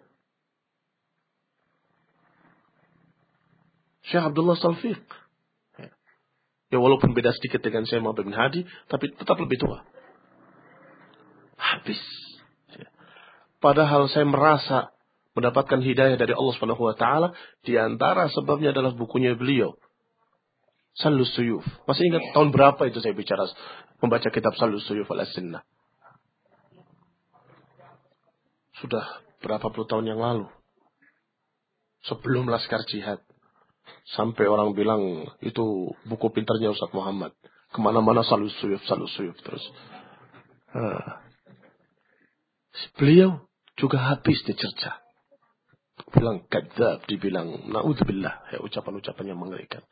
[4.10, 5.06] Syekh Abdullah Salfiq.
[6.74, 9.86] Ya walaupun beda sedikit dengan Syekh Muhammad bin Hadi, tapi tetap lebih tua.
[11.56, 12.02] habis.
[13.62, 14.95] Padahal saya merasa
[15.36, 19.76] mendapatkan hidayah dari Allah Subhanahu wa taala di antara sebabnya adalah bukunya beliau.
[20.96, 21.64] Salus Suyuf.
[21.86, 23.44] Masih ingat tahun berapa itu saya bicara
[24.00, 25.60] membaca kitab Salus Suyuf al-Sunnah?
[28.80, 29.04] Sudah
[29.44, 30.48] berapa puluh tahun yang lalu.
[32.08, 33.20] Sebelum Laskar Jihad.
[34.18, 37.36] Sampai orang bilang itu buku pintarnya Ustaz Muhammad.
[37.70, 39.62] Ke mana-mana salus suyuf, salus suyuf terus.
[40.72, 41.22] Nah.
[42.96, 45.05] Beliau juga habis dicerca
[46.15, 48.57] Bilang kadzab, dibilang naudzubillah.
[48.57, 49.85] Ya, ucapan-ucapan yang mengerikan.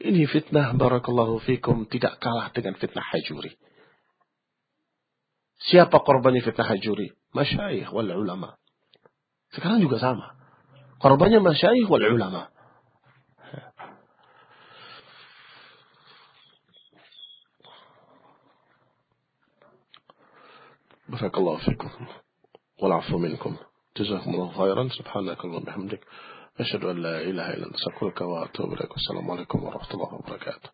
[0.00, 3.56] Ini fitnah barakallahu fikum tidak kalah dengan fitnah hajuri.
[5.60, 7.12] Siapa korbannya fitnah hajuri?
[7.36, 8.56] Masyayikh wal ulama.
[9.52, 10.38] Sekarang juga sama.
[11.00, 12.48] Korbannya masyayikh wal ulama.
[21.10, 22.06] بارك الله فيكم
[22.82, 23.56] والعفو منكم
[23.97, 24.87] جزاكم الله خيرا.
[24.87, 25.99] سبحانك اللهم وبحمدك.
[26.59, 27.75] أشهد أن لا إله إلا أنت.
[27.75, 28.91] أستغفرك وأتوب إليك.
[28.91, 30.69] والسلام عليكم ورحمة الله وبركاته.